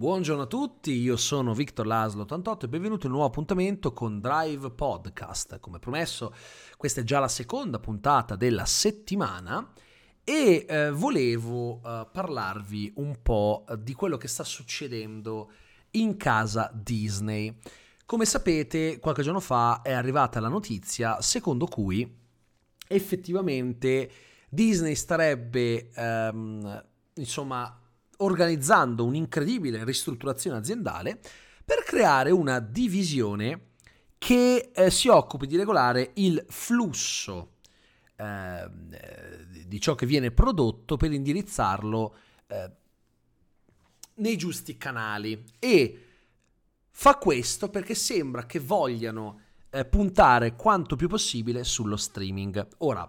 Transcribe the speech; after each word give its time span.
Buongiorno 0.00 0.44
a 0.44 0.46
tutti, 0.46 0.92
io 0.92 1.18
sono 1.18 1.52
Victor 1.52 1.86
Laslo 1.86 2.22
88 2.22 2.64
e 2.64 2.68
benvenuto 2.70 3.04
in 3.04 3.12
un 3.12 3.18
nuovo 3.18 3.30
appuntamento 3.30 3.92
con 3.92 4.18
Drive 4.18 4.70
Podcast. 4.70 5.60
Come 5.60 5.78
promesso, 5.78 6.34
questa 6.78 7.02
è 7.02 7.04
già 7.04 7.18
la 7.18 7.28
seconda 7.28 7.78
puntata 7.78 8.34
della 8.34 8.64
settimana 8.64 9.70
e 10.24 10.64
eh, 10.66 10.90
volevo 10.90 11.82
eh, 11.84 12.08
parlarvi 12.10 12.94
un 12.96 13.18
po' 13.20 13.66
di 13.78 13.92
quello 13.92 14.16
che 14.16 14.26
sta 14.26 14.42
succedendo 14.42 15.52
in 15.90 16.16
casa 16.16 16.70
Disney. 16.72 17.54
Come 18.06 18.24
sapete, 18.24 18.98
qualche 19.00 19.22
giorno 19.22 19.40
fa 19.40 19.82
è 19.82 19.92
arrivata 19.92 20.40
la 20.40 20.48
notizia 20.48 21.20
secondo 21.20 21.66
cui 21.66 22.10
effettivamente 22.88 24.10
Disney 24.48 24.94
starebbe 24.94 25.90
ehm, 25.90 26.84
insomma 27.16 27.80
organizzando 28.20 29.04
un'incredibile 29.04 29.84
ristrutturazione 29.84 30.56
aziendale 30.56 31.20
per 31.64 31.82
creare 31.84 32.30
una 32.30 32.58
divisione 32.58 33.68
che 34.18 34.70
eh, 34.74 34.90
si 34.90 35.08
occupi 35.08 35.46
di 35.46 35.56
regolare 35.56 36.12
il 36.14 36.44
flusso 36.48 37.58
eh, 38.16 38.68
di 39.66 39.80
ciò 39.80 39.94
che 39.94 40.04
viene 40.04 40.30
prodotto 40.30 40.96
per 40.96 41.12
indirizzarlo 41.12 42.14
eh, 42.46 42.70
nei 44.16 44.36
giusti 44.36 44.76
canali 44.76 45.42
e 45.58 46.04
fa 46.90 47.16
questo 47.16 47.70
perché 47.70 47.94
sembra 47.94 48.44
che 48.44 48.58
vogliano 48.58 49.40
eh, 49.70 49.84
puntare 49.84 50.54
quanto 50.56 50.96
più 50.96 51.08
possibile 51.08 51.64
sullo 51.64 51.96
streaming. 51.96 52.66
Ora, 52.78 53.08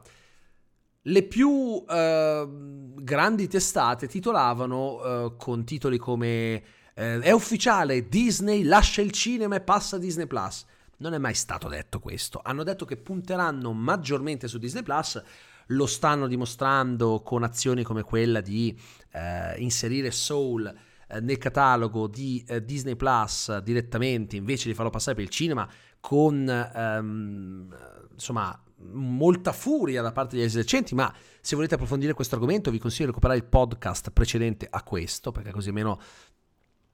le 1.03 1.23
più 1.23 1.83
eh, 1.87 2.47
grandi 2.49 3.47
testate 3.47 4.07
titolavano 4.07 5.03
eh, 5.03 5.33
con 5.37 5.63
titoli 5.63 5.97
come 5.97 6.63
eh, 6.93 7.19
È 7.19 7.31
ufficiale, 7.31 8.07
Disney 8.07 8.63
lascia 8.63 9.01
il 9.01 9.11
cinema 9.11 9.55
e 9.55 9.61
passa 9.61 9.95
a 9.95 9.99
Disney 9.99 10.27
Plus. 10.27 10.65
Non 10.97 11.13
è 11.13 11.17
mai 11.17 11.33
stato 11.33 11.67
detto 11.67 11.99
questo. 11.99 12.41
Hanno 12.43 12.63
detto 12.63 12.85
che 12.85 12.97
punteranno 12.97 13.71
maggiormente 13.73 14.47
su 14.47 14.59
Disney 14.59 14.83
Plus. 14.83 15.21
Lo 15.67 15.85
stanno 15.87 16.27
dimostrando 16.27 17.21
con 17.21 17.43
azioni 17.43 17.83
come 17.83 18.03
quella 18.03 18.41
di 18.41 18.77
eh, 19.11 19.55
inserire 19.57 20.11
Soul 20.11 20.71
nel 21.19 21.37
catalogo 21.37 22.07
di 22.07 22.43
eh, 22.47 22.63
Disney 22.63 22.95
Plus 22.95 23.57
direttamente 23.59 24.35
invece 24.35 24.69
di 24.69 24.73
farlo 24.73 24.91
passare 24.91 25.15
per 25.15 25.25
il 25.25 25.29
cinema 25.29 25.67
con 25.99 26.47
ehm, 26.49 27.75
insomma 28.13 28.63
molta 28.93 29.51
furia 29.51 30.01
da 30.01 30.11
parte 30.11 30.35
degli 30.35 30.45
esercenti, 30.45 30.95
ma 30.95 31.13
se 31.39 31.55
volete 31.55 31.75
approfondire 31.75 32.13
questo 32.13 32.35
argomento 32.35 32.71
vi 32.71 32.79
consiglio 32.79 33.05
di 33.05 33.11
recuperare 33.11 33.39
il 33.39 33.45
podcast 33.45 34.11
precedente 34.11 34.67
a 34.69 34.83
questo, 34.83 35.31
perché 35.31 35.51
così 35.51 35.69
almeno 35.69 35.99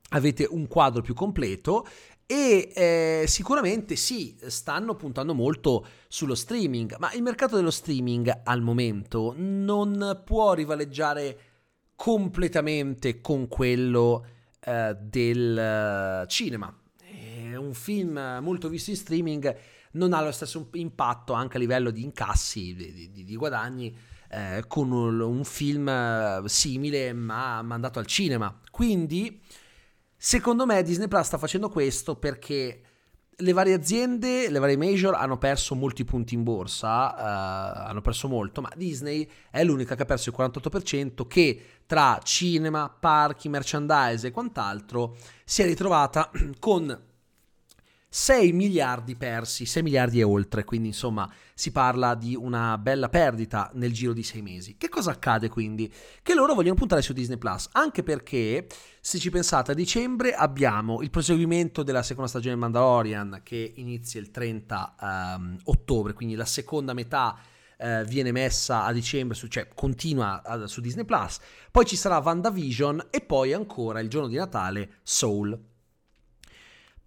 avete 0.09 0.47
un 0.49 0.67
quadro 0.67 1.01
più 1.01 1.13
completo. 1.13 1.85
E 2.29 2.73
eh, 2.75 3.23
sicuramente 3.25 3.95
sì, 3.95 4.35
stanno 4.47 4.95
puntando 4.95 5.33
molto 5.33 5.85
sullo 6.09 6.35
streaming, 6.35 6.97
ma 6.99 7.13
il 7.13 7.21
mercato 7.21 7.55
dello 7.55 7.71
streaming 7.71 8.41
al 8.43 8.61
momento 8.61 9.33
non 9.37 10.23
può 10.25 10.51
rivaleggiare 10.53 11.39
completamente 11.97 13.19
con 13.19 13.49
quello 13.49 14.25
eh, 14.61 14.95
del 15.01 16.25
cinema. 16.27 16.73
È 16.97 17.55
un 17.55 17.73
film 17.73 18.39
molto 18.41 18.69
visto 18.69 18.91
in 18.91 18.95
streaming 18.95 19.55
non 19.91 20.13
ha 20.13 20.21
lo 20.21 20.31
stesso 20.31 20.69
impatto 20.73 21.33
anche 21.33 21.57
a 21.57 21.59
livello 21.59 21.91
di 21.91 22.03
incassi, 22.03 22.75
di, 22.75 23.11
di, 23.11 23.23
di 23.23 23.35
guadagni, 23.35 23.95
eh, 24.29 24.63
con 24.67 24.91
un, 24.91 25.19
un, 25.19 25.43
film 25.43 25.87
eh, 25.89 26.41
simile 26.45 27.13
ma 27.13 27.61
mandato 27.61 27.99
al 27.99 28.05
cinema. 28.05 28.55
Quindi, 28.71 29.41
secondo 30.15 30.65
me, 30.65 30.81
Disney 30.83 31.07
Plus 31.07 31.25
sta 31.25 31.37
facendo 31.37 31.69
questo 31.69 32.15
perché 32.15 32.81
le 33.39 33.53
varie 33.53 33.75
aziende, 33.75 34.49
le 34.49 34.57
varie 34.57 34.77
major 34.77 35.13
hanno 35.13 35.37
perso 35.37 35.75
molti 35.75 36.03
punti 36.03 36.33
in 36.33 36.41
borsa, 36.43 37.13
uh, 37.13 37.87
hanno 37.89 38.01
perso 38.01 38.27
molto, 38.27 38.61
ma 38.61 38.71
Disney 38.75 39.29
è 39.51 39.63
l'unica 39.63 39.95
che 39.95 40.01
ha 40.01 40.05
perso 40.05 40.29
il 40.29 40.35
48% 40.37 41.27
che 41.27 41.61
tra 41.85 42.19
cinema, 42.23 42.89
parchi, 42.89 43.47
merchandise 43.47 44.27
e 44.27 44.31
quant'altro 44.31 45.17
si 45.45 45.61
è 45.61 45.65
ritrovata 45.65 46.31
con 46.59 47.05
6 48.19 48.51
miliardi 48.51 49.15
persi, 49.15 49.67
6 49.67 49.83
miliardi 49.83 50.19
e 50.19 50.23
oltre, 50.23 50.63
quindi 50.63 50.87
insomma 50.87 51.31
si 51.53 51.71
parla 51.71 52.15
di 52.15 52.35
una 52.35 52.75
bella 52.79 53.09
perdita 53.09 53.69
nel 53.75 53.93
giro 53.93 54.11
di 54.11 54.23
6 54.23 54.41
mesi. 54.41 54.75
Che 54.75 54.89
cosa 54.89 55.11
accade 55.11 55.49
quindi? 55.49 55.93
Che 56.23 56.33
loro 56.33 56.55
vogliono 56.55 56.73
puntare 56.73 57.03
su 57.03 57.13
Disney 57.13 57.37
Plus, 57.37 57.69
anche 57.73 58.01
perché 58.01 58.65
se 58.99 59.19
ci 59.19 59.29
pensate 59.29 59.73
a 59.73 59.75
dicembre 59.75 60.33
abbiamo 60.33 61.03
il 61.03 61.11
proseguimento 61.11 61.83
della 61.83 62.01
seconda 62.01 62.27
stagione 62.27 62.55
di 62.55 62.61
Mandalorian 62.61 63.41
che 63.43 63.73
inizia 63.75 64.19
il 64.19 64.31
30 64.31 64.95
um, 64.99 65.07
ehm, 65.07 65.57
ottobre, 65.65 66.13
quindi 66.13 66.33
la 66.33 66.45
seconda 66.45 66.93
metà 66.93 67.37
Uh, 67.79 68.03
viene 68.05 68.31
messa 68.31 68.85
a 68.85 68.91
dicembre, 68.91 69.37
su, 69.37 69.45
cioè 69.45 69.67
continua 69.75 70.41
a, 70.43 70.65
su 70.65 70.81
Disney 70.81 71.05
Plus. 71.05 71.37
Poi 71.69 71.85
ci 71.85 71.95
sarà 71.95 72.17
WandaVision 72.17 73.09
e 73.11 73.21
poi 73.21 73.53
ancora 73.53 73.99
il 73.99 74.09
giorno 74.09 74.27
di 74.27 74.35
Natale 74.35 74.93
Soul. 75.03 75.75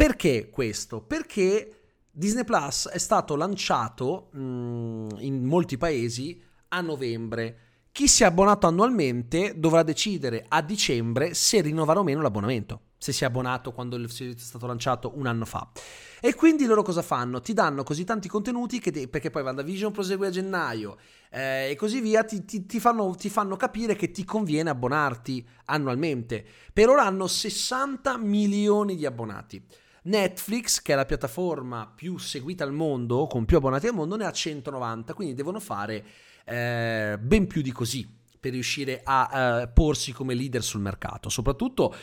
Perché 0.00 0.48
questo? 0.48 1.02
Perché 1.02 1.74
Disney 2.10 2.44
Plus 2.44 2.88
è 2.88 2.96
stato 2.96 3.36
lanciato 3.36 4.30
mh, 4.32 4.40
mm, 4.40 5.08
in 5.18 5.44
molti 5.44 5.76
paesi 5.76 6.42
a 6.68 6.80
novembre. 6.80 7.58
Chi 7.92 8.08
si 8.08 8.22
è 8.22 8.26
abbonato 8.26 8.66
annualmente 8.66 9.52
dovrà 9.58 9.82
decidere 9.82 10.46
a 10.48 10.62
dicembre 10.62 11.34
se 11.34 11.60
rinnovare 11.60 11.98
o 11.98 12.02
meno 12.02 12.22
l'abbonamento, 12.22 12.80
se 12.96 13.12
si 13.12 13.24
è 13.24 13.26
abbonato 13.26 13.72
quando 13.72 13.96
il 13.96 14.10
servizio 14.10 14.42
è 14.42 14.48
stato 14.48 14.66
lanciato 14.66 15.12
un 15.16 15.26
anno 15.26 15.44
fa. 15.44 15.70
E 16.18 16.34
quindi 16.34 16.64
loro 16.64 16.80
cosa 16.80 17.02
fanno? 17.02 17.42
Ti 17.42 17.52
danno 17.52 17.82
così 17.82 18.04
tanti 18.04 18.26
contenuti 18.26 18.78
che 18.78 18.90
te, 18.90 19.06
perché 19.06 19.28
poi 19.28 19.42
WandaVision 19.42 19.92
prosegue 19.92 20.28
a 20.28 20.30
gennaio 20.30 20.96
eh, 21.28 21.68
e 21.68 21.76
così 21.76 22.00
via, 22.00 22.24
ti, 22.24 22.46
ti, 22.46 22.64
ti, 22.64 22.80
fanno, 22.80 23.14
ti 23.16 23.28
fanno 23.28 23.56
capire 23.56 23.96
che 23.96 24.10
ti 24.10 24.24
conviene 24.24 24.70
abbonarti 24.70 25.46
annualmente. 25.66 26.42
Per 26.72 26.88
ora 26.88 27.04
hanno 27.04 27.26
60 27.26 28.16
milioni 28.16 28.96
di 28.96 29.04
abbonati. 29.04 29.62
Netflix, 30.04 30.80
che 30.80 30.92
è 30.92 30.96
la 30.96 31.04
piattaforma 31.04 31.90
più 31.94 32.18
seguita 32.18 32.64
al 32.64 32.72
mondo, 32.72 33.26
con 33.26 33.44
più 33.44 33.56
abbonati 33.56 33.86
al 33.86 33.94
mondo, 33.94 34.16
ne 34.16 34.24
ha 34.24 34.32
190, 34.32 35.14
quindi 35.14 35.34
devono 35.34 35.60
fare 35.60 36.04
eh, 36.44 37.18
ben 37.20 37.46
più 37.46 37.62
di 37.62 37.72
così 37.72 38.08
per 38.40 38.52
riuscire 38.52 39.02
a 39.04 39.60
eh, 39.62 39.68
porsi 39.68 40.12
come 40.12 40.34
leader 40.34 40.62
sul 40.62 40.80
mercato. 40.80 41.28
Soprattutto 41.28 41.94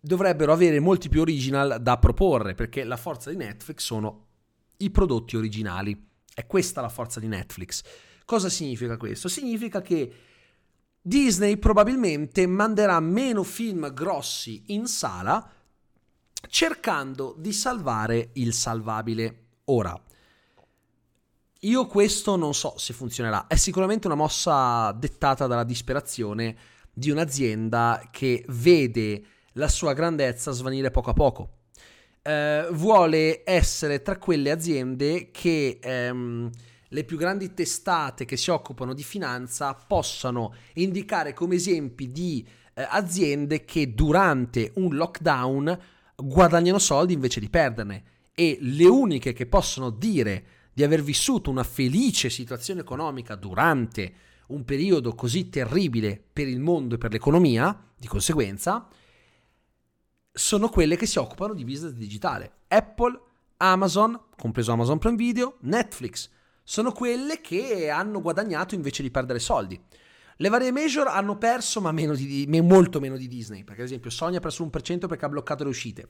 dovrebbero 0.00 0.52
avere 0.52 0.80
molti 0.80 1.08
più 1.08 1.20
original 1.20 1.78
da 1.80 1.98
proporre, 1.98 2.54
perché 2.54 2.84
la 2.84 2.96
forza 2.96 3.30
di 3.30 3.36
Netflix 3.36 3.80
sono 3.80 4.24
i 4.78 4.90
prodotti 4.90 5.36
originali. 5.36 6.04
È 6.32 6.46
questa 6.46 6.80
la 6.80 6.88
forza 6.88 7.20
di 7.20 7.28
Netflix. 7.28 7.82
Cosa 8.24 8.48
significa 8.48 8.96
questo? 8.96 9.28
Significa 9.28 9.82
che 9.82 10.12
Disney 11.00 11.56
probabilmente 11.58 12.46
manderà 12.46 12.98
meno 13.00 13.42
film 13.42 13.92
grossi 13.92 14.64
in 14.68 14.86
sala 14.86 15.50
cercando 16.48 17.34
di 17.38 17.52
salvare 17.52 18.30
il 18.34 18.52
salvabile. 18.52 19.44
Ora, 19.64 20.00
io 21.60 21.86
questo 21.86 22.36
non 22.36 22.54
so 22.54 22.74
se 22.76 22.92
funzionerà, 22.92 23.46
è 23.46 23.56
sicuramente 23.56 24.06
una 24.06 24.16
mossa 24.16 24.92
dettata 24.92 25.46
dalla 25.46 25.64
disperazione 25.64 26.56
di 26.92 27.10
un'azienda 27.10 28.08
che 28.10 28.44
vede 28.48 29.22
la 29.52 29.68
sua 29.68 29.92
grandezza 29.92 30.52
svanire 30.52 30.90
poco 30.90 31.10
a 31.10 31.14
poco. 31.14 31.50
Eh, 32.22 32.68
vuole 32.72 33.42
essere 33.44 34.02
tra 34.02 34.18
quelle 34.18 34.50
aziende 34.50 35.30
che 35.30 35.78
ehm, 35.80 36.50
le 36.88 37.04
più 37.04 37.16
grandi 37.16 37.52
testate 37.52 38.24
che 38.24 38.36
si 38.36 38.50
occupano 38.50 38.94
di 38.94 39.02
finanza 39.02 39.74
possano 39.74 40.54
indicare 40.74 41.32
come 41.32 41.56
esempi 41.56 42.10
di 42.10 42.46
eh, 42.74 42.86
aziende 42.88 43.64
che 43.64 43.94
durante 43.94 44.72
un 44.76 44.94
lockdown 44.94 45.78
guadagnano 46.16 46.78
soldi 46.78 47.12
invece 47.12 47.40
di 47.40 47.50
perderne 47.50 48.04
e 48.34 48.58
le 48.60 48.86
uniche 48.86 49.32
che 49.32 49.46
possono 49.46 49.90
dire 49.90 50.44
di 50.72 50.82
aver 50.82 51.02
vissuto 51.02 51.50
una 51.50 51.64
felice 51.64 52.28
situazione 52.28 52.80
economica 52.80 53.34
durante 53.34 54.12
un 54.48 54.64
periodo 54.64 55.14
così 55.14 55.48
terribile 55.48 56.22
per 56.32 56.46
il 56.48 56.60
mondo 56.60 56.94
e 56.94 56.98
per 56.98 57.12
l'economia, 57.12 57.84
di 57.96 58.06
conseguenza, 58.06 58.86
sono 60.30 60.68
quelle 60.68 60.96
che 60.96 61.06
si 61.06 61.18
occupano 61.18 61.54
di 61.54 61.64
business 61.64 61.92
digitale. 61.92 62.52
Apple, 62.68 63.18
Amazon, 63.56 64.20
compreso 64.36 64.72
Amazon 64.72 64.98
Prime 64.98 65.16
Video, 65.16 65.56
Netflix, 65.60 66.30
sono 66.62 66.92
quelle 66.92 67.40
che 67.40 67.88
hanno 67.88 68.20
guadagnato 68.20 68.74
invece 68.74 69.02
di 69.02 69.10
perdere 69.10 69.38
soldi. 69.38 69.80
Le 70.36 70.48
varie 70.48 70.70
major 70.70 71.08
hanno 71.08 71.38
perso, 71.38 71.80
ma 71.80 71.92
meno 71.92 72.14
di, 72.14 72.46
molto 72.62 73.00
meno 73.00 73.16
di 73.16 73.26
Disney, 73.26 73.64
perché 73.64 73.80
ad 73.80 73.86
esempio 73.86 74.10
Sony 74.10 74.36
ha 74.36 74.40
perso 74.40 74.64
l'1% 74.64 75.06
perché 75.06 75.24
ha 75.24 75.28
bloccato 75.28 75.64
le 75.64 75.70
uscite. 75.70 76.08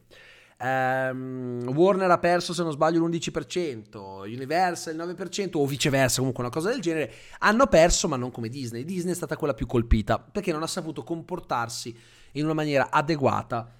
Um, 0.58 1.62
Warner 1.74 2.10
ha 2.10 2.18
perso, 2.18 2.52
se 2.52 2.62
non 2.62 2.72
sbaglio, 2.72 3.04
l'11%, 3.04 4.24
Universal 4.24 4.94
il 4.94 5.00
9%, 5.00 5.50
o 5.54 5.66
viceversa, 5.66 6.18
comunque 6.18 6.42
una 6.42 6.52
cosa 6.52 6.70
del 6.70 6.80
genere. 6.80 7.12
Hanno 7.38 7.66
perso, 7.66 8.08
ma 8.08 8.16
non 8.16 8.30
come 8.30 8.48
Disney. 8.48 8.84
Disney 8.84 9.12
è 9.12 9.16
stata 9.16 9.36
quella 9.36 9.54
più 9.54 9.66
colpita 9.66 10.18
perché 10.18 10.50
non 10.50 10.62
ha 10.62 10.66
saputo 10.66 11.04
comportarsi 11.04 11.96
in 12.32 12.44
una 12.44 12.54
maniera 12.54 12.90
adeguata 12.90 13.70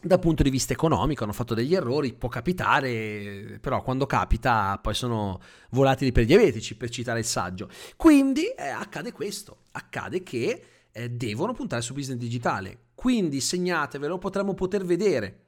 dal 0.00 0.20
punto 0.20 0.44
di 0.44 0.50
vista 0.50 0.72
economico 0.72 1.24
hanno 1.24 1.32
fatto 1.32 1.54
degli 1.54 1.74
errori, 1.74 2.12
può 2.12 2.28
capitare, 2.28 3.58
però 3.60 3.82
quando 3.82 4.06
capita 4.06 4.78
poi 4.80 4.94
sono 4.94 5.40
volatili 5.70 6.12
per 6.12 6.24
diabetici, 6.24 6.76
per 6.76 6.88
citare 6.88 7.18
il 7.18 7.24
saggio. 7.24 7.68
Quindi 7.96 8.46
eh, 8.46 8.68
accade 8.68 9.10
questo, 9.10 9.64
accade 9.72 10.22
che 10.22 10.62
eh, 10.92 11.10
devono 11.10 11.52
puntare 11.52 11.82
su 11.82 11.94
business 11.94 12.18
digitale. 12.18 12.86
Quindi 12.94 13.40
segnatevelo, 13.40 14.18
potremmo 14.18 14.54
poter 14.54 14.84
vedere 14.84 15.46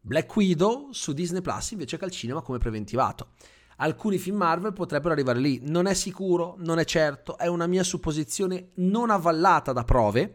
Black 0.00 0.34
Widow 0.36 0.92
su 0.92 1.12
Disney 1.12 1.40
Plus 1.40 1.72
invece 1.72 1.96
che 1.96 2.04
al 2.04 2.10
cinema 2.10 2.40
come 2.40 2.58
preventivato. 2.58 3.30
Alcuni 3.76 4.18
film 4.18 4.36
Marvel 4.36 4.72
potrebbero 4.72 5.12
arrivare 5.12 5.40
lì, 5.40 5.60
non 5.64 5.86
è 5.86 5.94
sicuro, 5.94 6.54
non 6.58 6.78
è 6.78 6.84
certo, 6.84 7.36
è 7.36 7.48
una 7.48 7.66
mia 7.66 7.82
supposizione 7.82 8.70
non 8.74 9.10
avvallata 9.10 9.72
da 9.72 9.82
prove, 9.82 10.34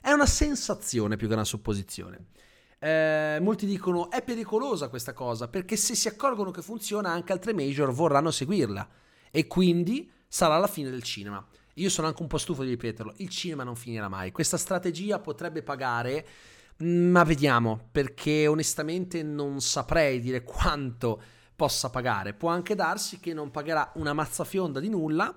è 0.00 0.12
una 0.12 0.26
sensazione 0.26 1.16
più 1.16 1.26
che 1.26 1.34
una 1.34 1.44
supposizione. 1.44 2.26
Eh, 2.84 3.38
molti 3.40 3.64
dicono 3.64 4.10
è 4.10 4.20
pericolosa 4.20 4.88
questa 4.88 5.14
cosa 5.14 5.48
perché 5.48 5.74
se 5.74 5.94
si 5.94 6.06
accorgono 6.06 6.50
che 6.50 6.60
funziona 6.60 7.08
anche 7.08 7.32
altre 7.32 7.54
major 7.54 7.90
vorranno 7.90 8.30
seguirla 8.30 8.86
e 9.30 9.46
quindi 9.46 10.12
sarà 10.28 10.58
la 10.58 10.66
fine 10.66 10.90
del 10.90 11.02
cinema. 11.02 11.42
Io 11.76 11.88
sono 11.88 12.08
anche 12.08 12.20
un 12.20 12.28
po' 12.28 12.36
stufo 12.36 12.62
di 12.62 12.68
ripeterlo, 12.68 13.14
il 13.16 13.30
cinema 13.30 13.64
non 13.64 13.74
finirà 13.74 14.08
mai. 14.08 14.32
Questa 14.32 14.58
strategia 14.58 15.18
potrebbe 15.18 15.62
pagare, 15.62 16.26
ma 16.80 17.24
vediamo, 17.24 17.88
perché 17.90 18.46
onestamente 18.46 19.22
non 19.22 19.62
saprei 19.62 20.20
dire 20.20 20.42
quanto 20.42 21.22
possa 21.56 21.88
pagare. 21.88 22.34
Può 22.34 22.50
anche 22.50 22.74
darsi 22.74 23.18
che 23.18 23.32
non 23.32 23.50
pagherà 23.50 23.92
una 23.94 24.12
mazza 24.12 24.44
fionda 24.44 24.78
di 24.78 24.90
nulla 24.90 25.34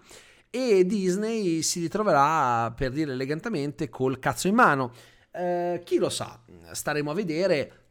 e 0.49 0.85
Disney 0.85 1.61
si 1.61 1.79
ritroverà, 1.79 2.73
per 2.75 2.91
dire 2.91 3.13
elegantemente, 3.13 3.87
col 3.87 4.19
cazzo 4.19 4.49
in 4.49 4.55
mano. 4.55 4.91
Eh, 5.37 5.83
chi 5.85 5.97
lo 5.97 6.09
sa, 6.09 6.39
staremo 6.71 7.11
a 7.11 7.13
vedere. 7.13 7.83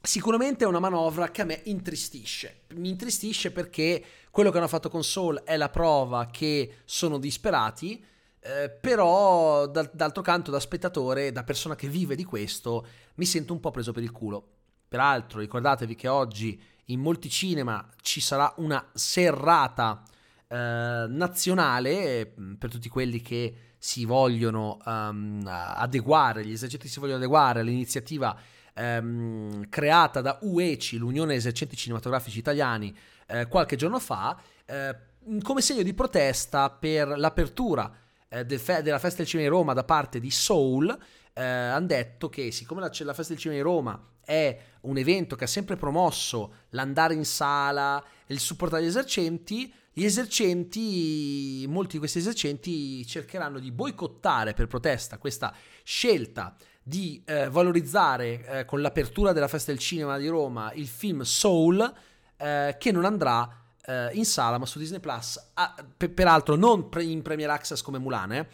Sicuramente 0.00 0.64
è 0.64 0.68
una 0.68 0.78
manovra 0.78 1.28
che 1.30 1.42
a 1.42 1.44
me 1.44 1.60
intristisce. 1.64 2.60
Mi 2.74 2.88
intristisce 2.88 3.50
perché 3.50 4.04
quello 4.30 4.52
che 4.52 4.58
hanno 4.58 4.68
fatto 4.68 4.88
con 4.88 5.02
Soul 5.02 5.42
è 5.42 5.56
la 5.56 5.70
prova 5.70 6.28
che 6.30 6.76
sono 6.84 7.18
disperati, 7.18 8.04
eh, 8.38 8.70
però 8.70 9.66
dal, 9.66 9.90
d'altro 9.92 10.22
canto 10.22 10.52
da 10.52 10.60
spettatore, 10.60 11.32
da 11.32 11.42
persona 11.42 11.74
che 11.74 11.88
vive 11.88 12.14
di 12.14 12.22
questo, 12.22 12.86
mi 13.14 13.24
sento 13.24 13.52
un 13.52 13.58
po' 13.58 13.72
preso 13.72 13.90
per 13.90 14.04
il 14.04 14.12
culo. 14.12 14.46
Peraltro 14.86 15.40
ricordatevi 15.40 15.96
che 15.96 16.06
oggi 16.06 16.62
in 16.86 17.00
molti 17.00 17.28
cinema 17.28 17.86
ci 18.00 18.20
sarà 18.20 18.54
una 18.58 18.88
serrata 18.94 20.04
eh, 20.46 21.06
nazionale 21.08 22.34
mm, 22.40 22.54
per 22.54 22.70
tutti 22.70 22.88
quelli 22.88 23.20
che 23.20 23.67
si 23.78 24.04
vogliono 24.04 24.78
um, 24.84 25.42
adeguare, 25.46 26.44
gli 26.44 26.52
esercenti 26.52 26.88
si 26.88 26.98
vogliono 26.98 27.18
adeguare 27.18 27.60
all'iniziativa 27.60 28.36
um, 28.74 29.68
creata 29.68 30.20
da 30.20 30.38
UECI, 30.42 30.98
l'Unione 30.98 31.34
Esercenti 31.34 31.76
Cinematografici 31.76 32.38
Italiani, 32.38 32.94
eh, 33.26 33.46
qualche 33.46 33.76
giorno 33.76 33.98
fa, 33.98 34.38
eh, 34.64 34.96
come 35.42 35.60
segno 35.60 35.82
di 35.82 35.94
protesta 35.94 36.70
per 36.70 37.18
l'apertura 37.18 37.92
eh, 38.28 38.44
del 38.44 38.58
fe- 38.58 38.82
della 38.82 38.98
Festa 38.98 39.18
del 39.18 39.26
Cinema 39.26 39.48
di 39.48 39.54
Roma 39.54 39.72
da 39.74 39.84
parte 39.84 40.20
di 40.20 40.30
Soul, 40.30 40.96
eh, 41.32 41.42
hanno 41.42 41.86
detto 41.86 42.28
che 42.28 42.50
siccome 42.50 42.80
la, 42.80 42.90
la 42.90 43.14
Festa 43.14 43.32
del 43.32 43.42
Cinema 43.42 43.60
di 43.60 43.66
Roma 43.66 44.02
è 44.28 44.58
un 44.82 44.98
evento 44.98 45.36
che 45.36 45.44
ha 45.44 45.46
sempre 45.48 45.76
promosso 45.76 46.52
l'andare 46.70 47.14
in 47.14 47.24
sala, 47.24 48.04
il 48.26 48.38
supportare 48.38 48.82
gli 48.82 48.86
esercenti, 48.86 49.72
gli 49.90 50.04
esercenti, 50.04 51.64
molti 51.66 51.92
di 51.92 51.98
questi 51.98 52.18
esercenti 52.18 53.06
cercheranno 53.06 53.58
di 53.58 53.72
boicottare 53.72 54.52
per 54.52 54.66
protesta 54.66 55.16
questa 55.16 55.54
scelta 55.82 56.54
di 56.82 57.22
eh, 57.24 57.48
valorizzare 57.48 58.44
eh, 58.44 58.64
con 58.66 58.82
l'apertura 58.82 59.32
della 59.32 59.48
festa 59.48 59.72
del 59.72 59.80
cinema 59.80 60.18
di 60.18 60.28
Roma 60.28 60.72
il 60.74 60.88
film 60.88 61.22
Soul 61.22 61.90
eh, 62.36 62.76
che 62.78 62.92
non 62.92 63.06
andrà 63.06 63.50
eh, 63.86 64.10
in 64.12 64.26
sala 64.26 64.58
ma 64.58 64.66
su 64.66 64.78
Disney 64.78 65.00
Plus, 65.00 65.42
ah, 65.54 65.74
per, 65.96 66.12
peraltro 66.12 66.54
non 66.54 66.90
pre- 66.90 67.04
in 67.04 67.22
Premier 67.22 67.48
Access 67.48 67.80
come 67.80 67.98
Mulan, 67.98 68.32
eh, 68.32 68.48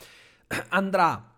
andrà 0.68 1.33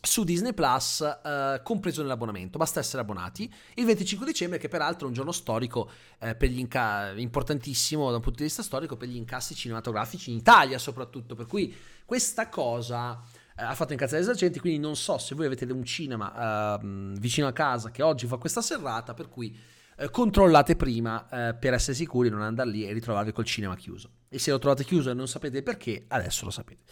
su 0.00 0.24
Disney 0.24 0.54
Plus, 0.54 1.00
eh, 1.00 1.60
compreso 1.62 2.00
nell'abbonamento. 2.00 2.56
Basta 2.56 2.80
essere 2.80 3.02
abbonati. 3.02 3.52
Il 3.74 3.84
25 3.84 4.26
dicembre, 4.26 4.58
che 4.58 4.68
peraltro 4.68 5.04
è 5.04 5.08
un 5.08 5.14
giorno 5.14 5.32
storico 5.32 5.90
eh, 6.18 6.36
inca- 6.40 7.12
importantissimo 7.14 8.08
da 8.08 8.16
un 8.16 8.22
punto 8.22 8.38
di 8.38 8.44
vista 8.44 8.62
storico 8.62 8.96
per 8.96 9.08
gli 9.08 9.16
incassi 9.16 9.54
cinematografici 9.54 10.30
in 10.30 10.38
Italia, 10.38 10.78
soprattutto. 10.78 11.34
Per 11.34 11.46
cui 11.46 11.74
questa 12.04 12.48
cosa 12.48 13.20
eh, 13.56 13.62
ha 13.62 13.74
fatto 13.74 13.92
incazzare 13.92 14.20
gli 14.20 14.24
esercenti. 14.24 14.58
Quindi 14.58 14.78
non 14.78 14.96
so 14.96 15.18
se 15.18 15.34
voi 15.34 15.46
avete 15.46 15.64
un 15.66 15.84
cinema 15.84 16.78
ehm, 16.78 17.18
vicino 17.18 17.46
a 17.46 17.52
casa 17.52 17.90
che 17.90 18.02
oggi 18.02 18.26
fa 18.26 18.38
questa 18.38 18.62
serrata. 18.62 19.12
Per 19.12 19.28
cui 19.28 19.54
eh, 19.96 20.10
controllate 20.10 20.76
prima 20.76 21.28
eh, 21.28 21.54
per 21.54 21.74
essere 21.74 21.94
sicuri 21.94 22.30
di 22.30 22.34
non 22.34 22.42
andare 22.42 22.70
lì 22.70 22.88
e 22.88 22.92
ritrovarvi 22.94 23.32
col 23.32 23.44
cinema 23.44 23.76
chiuso. 23.76 24.10
E 24.30 24.38
se 24.38 24.50
lo 24.50 24.58
trovate 24.58 24.82
chiuso 24.82 25.10
e 25.10 25.14
non 25.14 25.28
sapete 25.28 25.62
perché, 25.62 26.06
adesso 26.08 26.46
lo 26.46 26.50
sapete. 26.50 26.84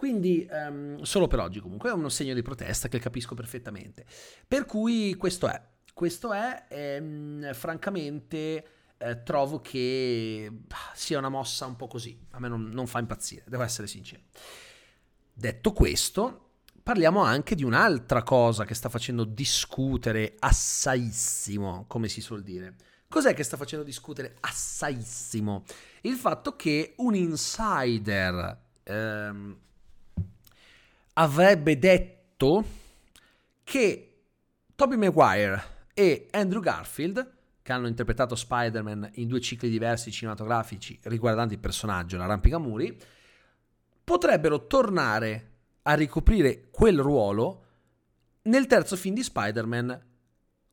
Quindi, 0.00 0.48
um, 0.50 1.02
solo 1.02 1.26
per 1.26 1.40
oggi 1.40 1.60
comunque, 1.60 1.90
è 1.90 1.92
uno 1.92 2.08
segno 2.08 2.32
di 2.32 2.40
protesta 2.40 2.88
che 2.88 2.98
capisco 2.98 3.34
perfettamente. 3.34 4.06
Per 4.48 4.64
cui 4.64 5.14
questo 5.16 5.46
è. 5.46 5.62
Questo 5.92 6.32
è, 6.32 6.64
ehm, 6.70 7.52
francamente, 7.52 8.64
eh, 8.96 9.22
trovo 9.22 9.60
che 9.60 10.50
sia 10.94 11.18
una 11.18 11.28
mossa 11.28 11.66
un 11.66 11.76
po' 11.76 11.86
così. 11.86 12.18
A 12.30 12.40
me 12.40 12.48
non, 12.48 12.70
non 12.70 12.86
fa 12.86 12.98
impazzire, 12.98 13.44
devo 13.46 13.62
essere 13.62 13.86
sincero. 13.86 14.22
Detto 15.34 15.74
questo, 15.74 16.52
parliamo 16.82 17.20
anche 17.22 17.54
di 17.54 17.62
un'altra 17.62 18.22
cosa 18.22 18.64
che 18.64 18.72
sta 18.72 18.88
facendo 18.88 19.24
discutere 19.24 20.34
assaissimo, 20.38 21.84
come 21.86 22.08
si 22.08 22.22
suol 22.22 22.42
dire. 22.42 22.74
Cos'è 23.06 23.34
che 23.34 23.42
sta 23.42 23.58
facendo 23.58 23.84
discutere 23.84 24.34
assaissimo? 24.40 25.64
Il 26.00 26.16
fatto 26.16 26.56
che 26.56 26.94
un 26.96 27.14
insider 27.14 28.68
ehm, 28.82 29.58
avrebbe 31.20 31.78
detto 31.78 32.64
che 33.62 34.22
Tobey 34.74 34.96
Maguire 34.96 35.88
e 35.92 36.28
Andrew 36.30 36.62
Garfield, 36.62 37.32
che 37.60 37.72
hanno 37.72 37.88
interpretato 37.88 38.34
Spider-Man 38.34 39.10
in 39.14 39.28
due 39.28 39.40
cicli 39.40 39.68
diversi 39.68 40.10
cinematografici 40.10 40.98
riguardanti 41.04 41.54
il 41.54 41.60
personaggio, 41.60 42.16
l'arrampicamuri, 42.16 42.98
potrebbero 44.02 44.66
tornare 44.66 45.48
a 45.82 45.92
ricoprire 45.92 46.68
quel 46.70 46.98
ruolo 46.98 47.64
nel 48.42 48.66
terzo 48.66 48.96
film 48.96 49.14
di 49.14 49.22
Spider-Man 49.22 50.06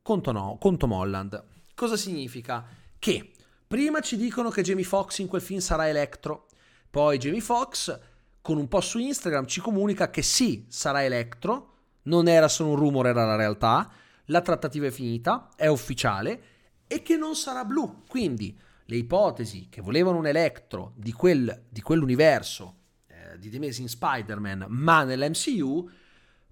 con, 0.01 0.21
Tom, 0.21 0.57
con 0.57 0.77
Tom 0.77 0.91
Holland. 0.93 1.43
Cosa 1.75 1.97
significa? 1.97 2.65
Che 2.97 3.31
prima 3.67 3.99
ci 3.99 4.15
dicono 4.15 4.49
che 4.49 4.63
Jamie 4.63 4.85
Foxx 4.85 5.19
in 5.19 5.27
quel 5.27 5.41
film 5.41 5.59
sarà 5.59 5.89
Electro, 5.89 6.47
poi 6.89 7.17
Jamie 7.17 7.41
Foxx 7.41 7.99
con 8.47 8.57
un 8.57 8.69
po' 8.69 8.79
su 8.79 8.97
Instagram 8.97 9.45
ci 9.45 9.59
comunica 9.59 10.09
che 10.09 10.21
sì, 10.21 10.67
sarà 10.69 11.03
Electro, 11.03 11.73
non 12.03 12.29
era 12.29 12.47
solo 12.47 12.69
un 12.69 12.75
rumore, 12.77 13.09
era 13.09 13.25
la 13.25 13.35
realtà, 13.35 13.91
la 14.27 14.39
trattativa 14.39 14.87
è 14.87 14.89
finita, 14.89 15.49
è 15.57 15.67
ufficiale 15.67 16.41
e 16.87 17.01
che 17.01 17.17
non 17.17 17.35
sarà 17.35 17.65
blu. 17.65 18.03
Quindi 18.07 18.57
le 18.85 18.95
ipotesi 18.95 19.67
che 19.69 19.81
volevano 19.81 20.19
un 20.19 20.27
Electro 20.27 20.93
di, 20.95 21.11
quel, 21.11 21.65
di 21.67 21.81
quell'universo 21.81 22.75
eh, 23.07 23.37
di 23.37 23.49
The 23.49 23.57
Amazing 23.57 23.89
Spider-Man, 23.89 24.67
ma 24.69 25.03
nell'MCU, 25.03 25.89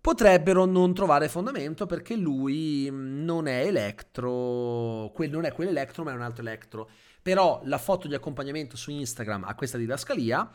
potrebbero 0.02 0.66
non 0.66 0.94
trovare 0.94 1.30
fondamento 1.30 1.86
perché 1.86 2.18
lui 2.18 2.90
mm, 2.92 3.24
non 3.24 3.48
è 3.48 3.66
Electro, 3.66 5.12
quel, 5.14 5.30
non 5.30 5.46
è 5.46 5.54
quell'Electro 5.54 6.04
ma 6.04 6.12
è 6.12 6.16
un 6.16 6.24
altro 6.24 6.42
Electro. 6.42 6.90
Però 7.22 7.62
la 7.64 7.78
foto 7.78 8.10
di 8.10 8.16
accompagnamento 8.16 8.76
su 8.76 8.92
Instagram 8.92 9.46
a 9.46 9.56
questa 9.56 9.78
didascalia 9.78 10.52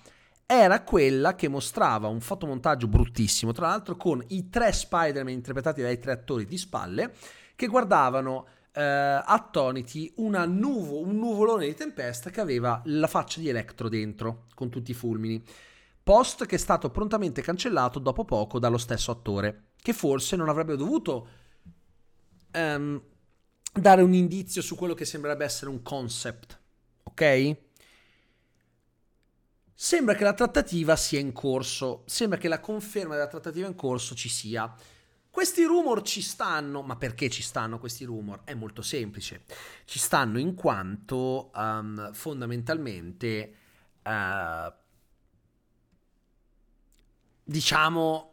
era 0.52 0.82
quella 0.82 1.36
che 1.36 1.46
mostrava 1.46 2.08
un 2.08 2.20
fotomontaggio 2.20 2.88
bruttissimo, 2.88 3.52
tra 3.52 3.68
l'altro 3.68 3.96
con 3.96 4.20
i 4.30 4.48
tre 4.48 4.72
Spider-Man 4.72 5.32
interpretati 5.32 5.80
dai 5.80 6.00
tre 6.00 6.10
attori 6.10 6.44
di 6.44 6.58
spalle 6.58 7.14
che 7.54 7.68
guardavano 7.68 8.46
eh, 8.72 8.82
attoniti 8.82 10.12
nuvo, 10.16 10.98
un 10.98 11.16
nuvolone 11.18 11.66
di 11.66 11.74
tempesta 11.74 12.30
che 12.30 12.40
aveva 12.40 12.82
la 12.86 13.06
faccia 13.06 13.38
di 13.38 13.48
Electro 13.48 13.88
dentro, 13.88 14.46
con 14.56 14.70
tutti 14.70 14.90
i 14.90 14.94
fulmini. 14.94 15.40
Post 16.02 16.46
che 16.46 16.56
è 16.56 16.58
stato 16.58 16.90
prontamente 16.90 17.42
cancellato 17.42 18.00
dopo 18.00 18.24
poco 18.24 18.58
dallo 18.58 18.78
stesso 18.78 19.12
attore, 19.12 19.66
che 19.80 19.92
forse 19.92 20.34
non 20.34 20.48
avrebbe 20.48 20.74
dovuto 20.74 21.28
ehm, 22.50 23.00
dare 23.72 24.02
un 24.02 24.14
indizio 24.14 24.62
su 24.62 24.74
quello 24.74 24.94
che 24.94 25.04
sembrerebbe 25.04 25.44
essere 25.44 25.70
un 25.70 25.80
concept, 25.80 26.60
ok? 27.04 27.68
Sembra 29.82 30.14
che 30.14 30.24
la 30.24 30.34
trattativa 30.34 30.94
sia 30.94 31.20
in 31.20 31.32
corso, 31.32 32.02
sembra 32.04 32.36
che 32.36 32.48
la 32.48 32.60
conferma 32.60 33.14
della 33.14 33.28
trattativa 33.28 33.66
in 33.66 33.74
corso 33.74 34.14
ci 34.14 34.28
sia. 34.28 34.70
Questi 35.30 35.64
rumor 35.64 36.02
ci 36.02 36.20
stanno, 36.20 36.82
ma 36.82 36.96
perché 36.96 37.30
ci 37.30 37.40
stanno 37.40 37.78
questi 37.78 38.04
rumor? 38.04 38.42
È 38.44 38.52
molto 38.52 38.82
semplice. 38.82 39.44
Ci 39.86 39.98
stanno 39.98 40.38
in 40.38 40.54
quanto 40.54 41.50
um, 41.54 42.12
fondamentalmente, 42.12 43.54
uh, 44.02 44.70
diciamo, 47.42 48.32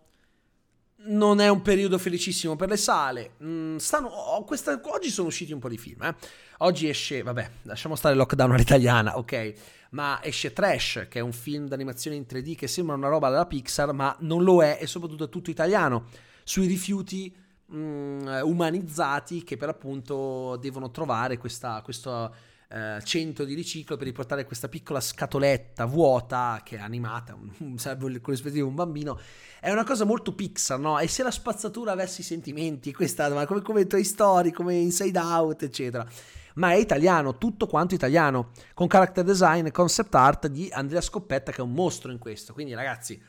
non 1.06 1.40
è 1.40 1.48
un 1.48 1.62
periodo 1.62 1.98
felicissimo 1.98 2.58
per 2.58 2.68
le 2.68 2.78
sale. 2.78 3.36
Mm, 3.42 3.78
stanno, 3.78 4.10
oh, 4.10 4.44
questa, 4.44 4.78
oggi 4.84 5.10
sono 5.10 5.30
usciti 5.30 5.54
un 5.54 5.60
po' 5.60 5.70
di 5.70 5.78
film. 5.78 6.04
Eh. 6.04 6.16
Oggi 6.58 6.90
esce, 6.90 7.22
vabbè, 7.22 7.52
lasciamo 7.62 7.96
stare 7.96 8.16
Lockdown 8.16 8.52
all'italiana, 8.52 9.18
ok? 9.18 9.54
Ma 9.92 10.20
esce 10.24 10.54
Trash, 10.54 11.08
che 11.10 11.20
è 11.20 11.22
un 11.22 11.32
film 11.32 11.68
d'animazione 11.68 12.16
in 12.16 12.26
3D 12.28 12.56
che 12.56 12.68
sembra 12.68 12.96
una 12.96 13.08
roba 13.08 13.30
della 13.30 13.46
Pixar, 13.46 13.94
ma 13.94 14.16
non 14.20 14.44
lo 14.44 14.64
è, 14.64 14.78
e 14.82 14.88
soprattutto 14.88 15.26
è 15.26 15.30
tutto 15.30 15.50
italiano, 15.50 16.06
sui 16.44 16.68
rifiuti 16.68 17.34
mm, 17.74 18.28
umanizzati 18.44 19.44
che 19.44 19.58
per 19.58 19.70
appunto 19.70 20.58
devono 20.58 20.92
trovare 20.92 21.38
questa, 21.38 21.82
questo 21.84 22.34
eh, 22.70 23.00
centro 23.04 23.46
di 23.46 23.54
riciclo 23.54 23.96
per 23.96 24.06
riportare 24.06 24.46
questa 24.46 24.68
piccola 24.68 25.00
scatoletta 25.00 25.86
vuota 25.86 26.62
che 26.66 26.76
è 26.76 26.80
animata, 26.80 27.34
con 27.36 28.34
le 28.34 28.52
di 28.52 28.60
un 28.60 28.76
bambino. 28.76 29.18
È 29.60 29.72
una 29.72 29.86
cosa 29.86 30.04
molto 30.04 30.34
Pixar, 30.34 30.78
no? 30.78 31.00
E 31.00 31.08
se 31.08 31.24
la 31.24 31.32
spazzatura 31.32 31.94
avesse 31.94 32.22
i 32.22 32.26
sentimenti, 32.26 32.94
questa, 32.94 33.46
come, 33.46 33.62
come 33.62 33.88
Toy 33.88 34.04
Story, 34.04 34.52
come 34.52 34.76
Inside 34.76 35.18
Out, 35.18 35.64
eccetera 35.64 36.08
ma 36.58 36.72
è 36.72 36.76
italiano, 36.76 37.38
tutto 37.38 37.68
quanto 37.68 37.96
italiano, 37.96 38.52
con 38.74 38.88
character 38.88 39.24
design 39.24 39.66
e 39.66 39.72
concept 39.72 40.14
art 40.16 40.48
di 40.48 40.70
Andrea 40.72 41.02
Scoppetta 41.02 41.52
che 41.52 41.60
è 41.60 41.64
un 41.64 41.72
mostro 41.72 42.12
in 42.12 42.20
questo. 42.20 42.54
Quindi 42.54 42.74
ragazzi, 42.74 43.22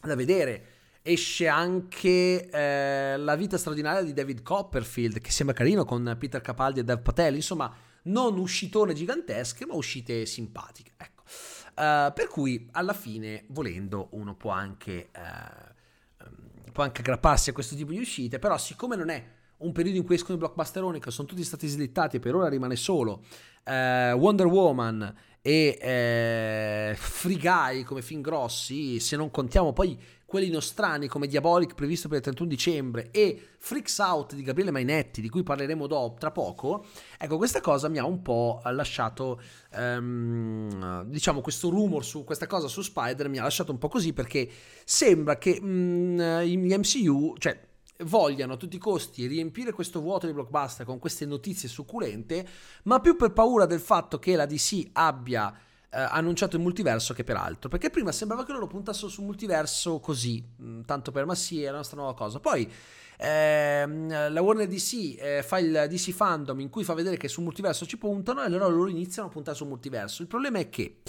da 0.00 0.14
vedere. 0.14 0.66
Esce 1.04 1.48
anche 1.48 2.48
eh, 2.48 3.16
La 3.16 3.34
vita 3.34 3.58
straordinaria 3.58 4.02
di 4.02 4.12
David 4.12 4.42
Copperfield, 4.42 5.20
che 5.20 5.32
sembra 5.32 5.52
carino 5.52 5.84
con 5.84 6.14
Peter 6.16 6.40
Capaldi 6.40 6.78
e 6.78 6.84
Dev 6.84 7.00
Patel, 7.00 7.34
insomma, 7.34 7.74
non 8.04 8.38
uscitone 8.38 8.92
gigantesche, 8.94 9.66
ma 9.66 9.74
uscite 9.74 10.26
simpatiche. 10.26 10.92
Ecco. 10.96 11.22
Uh, 11.70 12.12
per 12.12 12.28
cui 12.28 12.68
alla 12.72 12.92
fine, 12.92 13.46
volendo, 13.48 14.08
uno 14.12 14.36
può 14.36 14.52
anche, 14.52 15.10
uh, 15.16 16.22
può 16.70 16.84
anche 16.84 17.00
aggrapparsi 17.00 17.50
a 17.50 17.52
questo 17.52 17.74
tipo 17.74 17.90
di 17.90 17.98
uscite, 17.98 18.38
però 18.38 18.56
siccome 18.56 18.94
non 18.94 19.08
è 19.08 19.24
un 19.62 19.72
periodo 19.72 19.98
in 19.98 20.04
cui 20.04 20.14
escono 20.16 20.36
i 20.36 20.38
blockbusteroni 20.38 21.00
che 21.00 21.10
sono 21.10 21.26
tutti 21.26 21.44
stati 21.44 21.66
slittati 21.66 22.16
e 22.16 22.20
per 22.20 22.34
ora 22.34 22.48
rimane 22.48 22.76
solo 22.76 23.22
uh, 23.64 24.16
Wonder 24.16 24.46
Woman 24.46 25.14
e 25.44 25.76
eh, 25.80 26.94
Free 26.96 27.36
Guy 27.36 27.82
come 27.82 28.00
film 28.00 28.20
grossi, 28.20 29.00
se 29.00 29.16
non 29.16 29.30
contiamo 29.32 29.72
poi 29.72 29.98
quelli 30.24 30.48
nostrani 30.50 31.08
come 31.08 31.26
Diabolic 31.26 31.74
previsto 31.74 32.06
per 32.06 32.18
il 32.18 32.22
31 32.22 32.48
dicembre 32.48 33.10
e 33.10 33.48
Freaks 33.58 33.98
Out 33.98 34.34
di 34.34 34.42
Gabriele 34.42 34.70
Mainetti 34.70 35.20
di 35.20 35.28
cui 35.28 35.42
parleremo 35.42 35.88
dopo, 35.88 36.16
tra 36.18 36.30
poco, 36.30 36.86
ecco 37.18 37.36
questa 37.36 37.60
cosa 37.60 37.88
mi 37.88 37.98
ha 37.98 38.06
un 38.06 38.22
po' 38.22 38.62
lasciato, 38.66 39.42
um, 39.76 41.02
diciamo 41.04 41.40
questo 41.40 41.68
rumor 41.68 42.04
su 42.04 42.22
questa 42.24 42.46
cosa 42.46 42.68
su 42.68 42.80
Spider 42.80 43.28
mi 43.28 43.38
ha 43.38 43.42
lasciato 43.42 43.72
un 43.72 43.78
po' 43.78 43.88
così 43.88 44.12
perché 44.12 44.48
sembra 44.84 45.36
che 45.38 45.58
um, 45.60 46.40
gli 46.40 46.72
MCU, 46.72 47.34
cioè 47.38 47.70
vogliano 48.04 48.54
a 48.54 48.56
tutti 48.56 48.76
i 48.76 48.78
costi 48.78 49.26
riempire 49.26 49.72
questo 49.72 50.00
vuoto 50.00 50.26
di 50.26 50.32
blockbuster 50.32 50.86
con 50.86 50.98
queste 50.98 51.26
notizie 51.26 51.68
succulente, 51.68 52.46
ma 52.84 53.00
più 53.00 53.16
per 53.16 53.32
paura 53.32 53.66
del 53.66 53.80
fatto 53.80 54.18
che 54.18 54.36
la 54.36 54.46
DC 54.46 54.90
abbia 54.92 55.54
eh, 55.90 56.00
annunciato 56.00 56.56
il 56.56 56.62
multiverso 56.62 57.12
che 57.12 57.22
per 57.22 57.36
altro, 57.36 57.68
perché 57.68 57.90
prima 57.90 58.12
sembrava 58.12 58.44
che 58.44 58.52
loro 58.52 58.66
puntassero 58.66 59.08
sul 59.08 59.24
multiverso 59.24 60.00
così, 60.00 60.42
mm, 60.62 60.82
tanto 60.82 61.10
per 61.10 61.26
ma 61.26 61.34
sì, 61.34 61.62
è 61.62 61.70
la 61.70 61.76
nostra 61.76 61.98
nuova 61.98 62.14
cosa. 62.14 62.40
Poi 62.40 62.70
ehm, 63.18 64.32
la 64.32 64.40
Warner 64.40 64.66
DC 64.66 65.16
eh, 65.18 65.42
fa 65.42 65.58
il 65.58 65.86
DC 65.88 66.12
Fandom 66.12 66.58
in 66.60 66.70
cui 66.70 66.82
fa 66.82 66.94
vedere 66.94 67.16
che 67.16 67.28
sul 67.28 67.44
multiverso 67.44 67.84
ci 67.84 67.98
puntano 67.98 68.42
e 68.42 68.46
allora 68.46 68.66
loro 68.66 68.88
iniziano 68.88 69.28
a 69.28 69.30
puntare 69.30 69.56
sul 69.56 69.68
multiverso. 69.68 70.22
Il 70.22 70.28
problema 70.28 70.58
è 70.58 70.70
che 70.70 71.02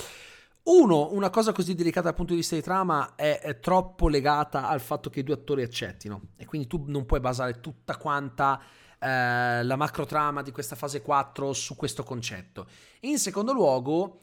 uno, 0.63 1.12
una 1.12 1.29
cosa 1.29 1.51
così 1.51 1.75
delicata 1.75 2.08
dal 2.08 2.15
punto 2.15 2.32
di 2.32 2.39
vista 2.39 2.55
di 2.55 2.62
trama 2.62 3.15
è, 3.15 3.39
è, 3.39 3.60
troppo 3.60 4.08
legata 4.08 4.70
al 4.70 4.79
fatto 4.79 5.10
che 5.10 5.20
i 5.20 5.24
due 5.24 5.34
attori 5.34 5.62
accettino 5.62 6.29
e 6.38 6.46
quindi 6.46 6.67
tu 6.67 6.86
non 6.88 7.05
puoi 7.05 7.20
basare 7.20 7.60
tutta 7.60 7.98
quanta 7.98 8.62
eh, 8.98 9.62
la 9.63 9.75
macro 9.75 10.05
trama 10.05 10.41
di 10.41 10.51
questa 10.51 10.77
fase 10.77 11.01
4 11.01 11.51
su 11.51 11.75
questo 11.75 12.03
concetto. 12.03 12.67
In 13.01 13.20
secondo 13.20 13.51
luogo, 13.51 14.20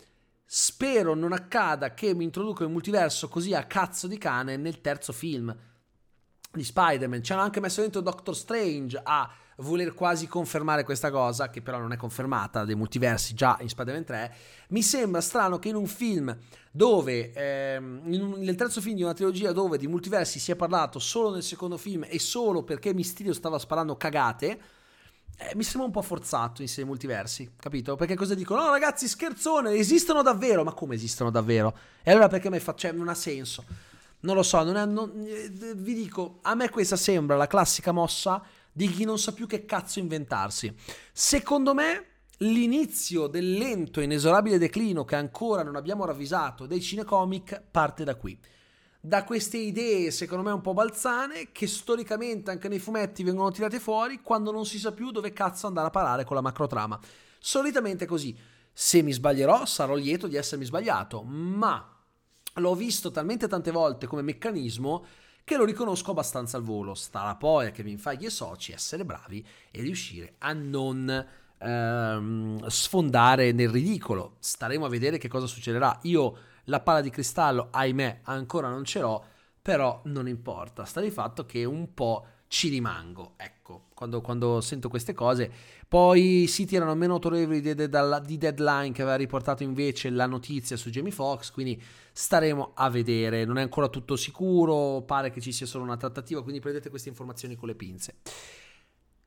spero 0.47 1.15
non 1.15 1.33
accada 1.33 1.93
che 1.93 2.15
mi 2.15 2.25
introduco 2.25 2.65
il 2.65 2.71
multiverso 2.71 3.29
così 3.29 3.55
a 3.55 3.65
cazzo 3.65 4.07
di 4.07 4.17
cane 4.17 4.57
nel 4.57 4.81
terzo 4.81 5.13
film 5.13 5.55
di 6.53 6.65
Spider-Man. 6.65 7.23
Ci 7.23 7.33
hanno 7.33 7.43
anche 7.43 7.61
messo 7.61 7.81
dentro 7.81 8.01
Doctor 8.01 8.37
Strange 8.37 9.01
a 9.03 9.31
voler 9.61 9.95
quasi 9.95 10.27
confermare 10.27 10.85
questa 10.85 11.11
cosa, 11.11 11.51
che 11.51 11.61
però 11.63 11.79
non 11.79 11.93
è 11.93 11.97
confermata 11.97 12.65
dei 12.65 12.75
multiversi 12.75 13.35
già 13.35 13.57
in 13.61 13.69
Spider-Man 13.69 14.05
3, 14.05 14.35
mi 14.69 14.83
sembra 14.83 15.21
strano 15.21 15.59
che 15.59 15.69
in 15.69 15.77
un 15.77 15.87
film 15.87 16.37
dove, 16.71 17.33
ehm, 17.33 18.01
un, 18.05 18.35
nel 18.39 18.55
terzo 18.55 18.81
film 18.81 18.97
di 18.97 19.03
una 19.03 19.13
trilogia 19.13 19.53
dove 19.53 19.77
di 19.77 19.87
multiversi 19.87 20.39
si 20.39 20.51
è 20.51 20.57
parlato 20.57 20.99
solo 20.99 21.33
nel 21.33 21.43
secondo 21.43 21.77
film 21.77 22.07
e 22.09 22.19
solo 22.19 22.63
perché 22.63 22.95
Mysterio 22.95 23.35
stava 23.35 23.59
sparando 23.59 23.97
cagate, 23.97 24.61
eh, 25.37 25.55
mi 25.57 25.63
sembra 25.63 25.85
un 25.87 25.93
po' 25.93 26.03
forzato 26.03 26.63
in 26.63 26.69
sei 26.69 26.85
multiversi, 26.85 27.53
capito? 27.57 27.97
Perché 27.97 28.15
cosa 28.15 28.35
dicono? 28.35 28.63
No 28.63 28.71
ragazzi, 28.71 29.09
scherzone, 29.09 29.73
esistono 29.73 30.23
davvero, 30.23 30.65
ma 30.65 30.73
come 30.73 30.95
esistono 30.95 31.31
davvero? 31.31 31.77
E 32.03 32.11
allora 32.11 32.29
perché 32.29 32.51
mi 32.51 32.59
fa, 32.59 32.75
cioè, 32.75 32.93
non 32.93 33.09
ha 33.09 33.15
senso. 33.15 33.65
Non 34.21 34.35
lo 34.35 34.43
so, 34.43 34.63
non 34.63 34.77
è, 34.77 34.85
non, 34.85 35.13
eh, 35.27 35.75
vi 35.77 35.95
dico, 35.95 36.39
a 36.43 36.55
me 36.55 36.69
questa 36.69 36.97
sembra 36.97 37.37
la 37.37 37.47
classica 37.47 37.93
mossa 37.93 38.43
di 38.73 38.89
chi 38.89 39.05
non 39.05 39.19
sa 39.19 39.33
più 39.33 39.47
che 39.47 39.65
cazzo 39.65 39.99
inventarsi. 39.99 40.75
Secondo 41.13 41.75
me 41.75 42.07
l'inizio 42.39 43.27
del 43.27 43.53
lento 43.53 44.01
e 44.01 44.05
inesorabile 44.05 44.59
declino 44.59 45.05
che 45.05 45.17
ancora 45.17 45.63
non 45.63 45.77
abbiamo 45.77 46.05
ravvisato 46.05 46.67
dei 46.67 46.81
cinecomic 46.81 47.63
parte 47.71 48.05
da 48.05 48.15
qui. 48.15 48.39
Da 49.03 49.25
queste 49.25 49.57
idee, 49.57 50.11
secondo 50.11 50.45
me, 50.45 50.51
un 50.51 50.61
po' 50.61 50.75
balzane, 50.75 51.53
che 51.53 51.67
storicamente 51.67 52.51
anche 52.51 52.69
nei 52.69 52.79
fumetti 52.79 53.23
vengono 53.23 53.51
tirate 53.51 53.81
fuori 53.81 54.21
quando 54.21 54.53
non 54.53 54.67
si 54.67 54.79
sa 54.79 54.93
più 54.93 55.11
dove 55.11 55.33
cazzo 55.33 55.67
andare 55.67 55.87
a 55.87 55.91
parare 55.91 56.25
con 56.25 56.37
la 56.37 56.43
macrotrama. 56.43 56.99
Solitamente 57.39 58.05
così. 58.05 58.37
Se 58.73 59.01
mi 59.03 59.13
sbaglierò, 59.13 59.65
sarò 59.65 59.95
lieto 59.95 60.27
di 60.27 60.37
essermi 60.37 60.67
sbagliato, 60.67 61.23
ma 61.23 62.00
l'ho 62.55 62.75
visto 62.75 63.11
talmente 63.11 63.49
tante 63.49 63.71
volte 63.71 64.07
come 64.07 64.23
meccanismo 64.23 65.05
che 65.45 65.57
lo 65.57 65.65
riconosco 65.65 66.13
abbastanza 66.13 66.57
al 66.57 66.63
volo. 66.63 66.95
Starà 66.95 67.35
poi 67.37 67.67
a 67.67 67.71
Kevin 67.71 67.99
Feige 67.99 68.27
e 68.27 68.31
soci 68.31 68.73
essere 68.73 69.05
bravi 69.05 69.45
e 69.71 69.81
riuscire 69.81 70.35
a 70.39 70.53
non 70.53 71.27
ehm, 71.59 72.67
sfondare 72.67 73.53
nel 73.53 73.69
ridicolo. 73.69 74.37
Staremo 74.39 74.87
a 74.87 74.89
vedere 74.89 75.19
che 75.19 75.29
cosa 75.29 75.47
succederà. 75.47 75.99
Io 76.03 76.37
la 76.65 76.81
palla 76.81 77.01
di 77.01 77.11
cristallo, 77.11 77.69
ahimè, 77.71 78.21
ancora 78.25 78.69
non 78.69 78.85
ce 78.85 79.01
l'ho, 79.01 79.25
però 79.61 80.01
non 80.05 80.29
importa. 80.29 80.85
Sta 80.85 81.01
di 81.01 81.11
fatto 81.11 81.45
che 81.47 81.65
un 81.65 81.95
po' 81.95 82.27
ci 82.51 82.69
rimango, 82.69 83.35
ecco, 83.37 83.85
quando, 83.95 84.21
quando 84.21 84.61
sento 84.61 84.89
queste 84.89 85.13
cose. 85.13 85.49
Poi 85.87 86.49
siti 86.49 86.75
erano 86.75 86.97
meno 86.97 87.15
autorevoli 87.15 87.61
di, 87.61 87.75
di 87.77 88.39
Deadline 88.39 88.91
che 88.91 89.03
aveva 89.03 89.17
riportato 89.17 89.63
invece 89.63 90.11
la 90.11 90.27
notizia 90.27 90.77
su 90.77 90.91
Jamie 90.91 91.13
Foxx, 91.13 91.53
quindi 91.53 91.81
staremo 92.11 92.73
a 92.75 92.91
vedere. 92.91 93.45
Non 93.45 93.59
è 93.59 93.63
ancora 93.63 93.89
tutto 93.89 94.17
sicuro, 94.17 95.03
pare 95.03 95.31
che 95.31 95.41
ci 95.41 95.53
sia 95.53 95.65
solo 95.65 95.85
una 95.85 95.97
trattativa, 95.97 96.43
quindi 96.43 96.59
prendete 96.61 96.91
queste 96.91 97.09
informazioni 97.09 97.55
con 97.55 97.69
le 97.69 97.77
pinze. 97.77 98.17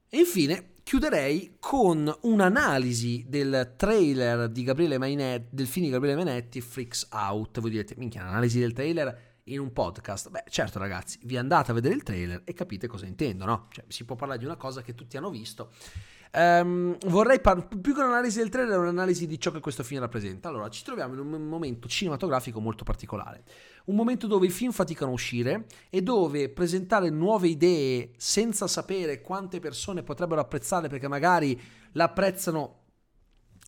E 0.10 0.18
infine 0.18 0.74
chiuderei 0.84 1.56
con 1.62 2.13
un'analisi 2.24 3.24
del 3.30 3.75
trailer 3.77 4.50
di 4.50 4.63
Gabriele 4.63 4.98
Mainetti, 4.98 5.48
del 5.56 5.68
film 5.68 5.86
di 5.86 5.92
Gabriele 5.94 6.22
Mainetti, 6.22 6.60
Freaks 6.60 7.08
Out. 7.12 7.62
Voi 7.62 7.70
direte, 7.70 7.96
minchia, 7.98 8.25
l'analisi 8.25 8.60
del 8.60 8.74
trailer 8.74 9.32
in 9.45 9.59
un 9.59 9.73
podcast. 9.73 10.29
Beh, 10.29 10.43
certo 10.50 10.79
ragazzi, 10.79 11.19
vi 11.23 11.38
andate 11.38 11.71
a 11.71 11.73
vedere 11.73 11.95
il 11.95 12.03
trailer 12.03 12.41
e 12.45 12.53
capite 12.53 12.88
cosa 12.88 13.05
intendo, 13.05 13.45
no? 13.45 13.67
Cioè, 13.69 13.85
si 13.88 14.05
può 14.05 14.15
parlare 14.15 14.39
di 14.39 14.45
una 14.45 14.55
cosa 14.55 14.81
che 14.81 14.93
tutti 14.93 15.17
hanno 15.17 15.29
visto. 15.29 15.71
Um, 16.35 16.97
vorrei 17.05 17.39
par- 17.39 17.67
più 17.67 17.93
che 17.93 18.01
un'analisi 18.01 18.39
del 18.39 18.50
trailer, 18.50 18.79
un'analisi 18.79 19.27
di 19.27 19.39
ciò 19.39 19.51
che 19.51 19.59
questo 19.59 19.83
film 19.83 20.01
rappresenta. 20.01 20.50
Allora, 20.50 20.67
ci 20.69 20.83
troviamo 20.83 21.13
in 21.13 21.19
un 21.19 21.47
momento 21.47 21.88
cinematografico 21.88 22.59
molto 22.59 22.83
particolare. 22.83 23.43
Un 23.85 23.95
momento 23.95 24.25
dove 24.25 24.47
i 24.47 24.50
film 24.50 24.71
faticano 24.71 25.12
a 25.12 25.13
uscire 25.13 25.65
e 25.89 26.01
dove 26.01 26.50
presentare 26.50 27.09
nuove 27.12 27.50
idee 27.50 28.13
senza 28.17 28.65
sapere 28.67 29.21
quante 29.21 29.59
persone 29.59 30.01
potrebbero 30.01 30.41
apprezzare 30.41 30.88
perché 30.88 31.07
magari 31.07 31.59
l'apprezzano 31.91 32.79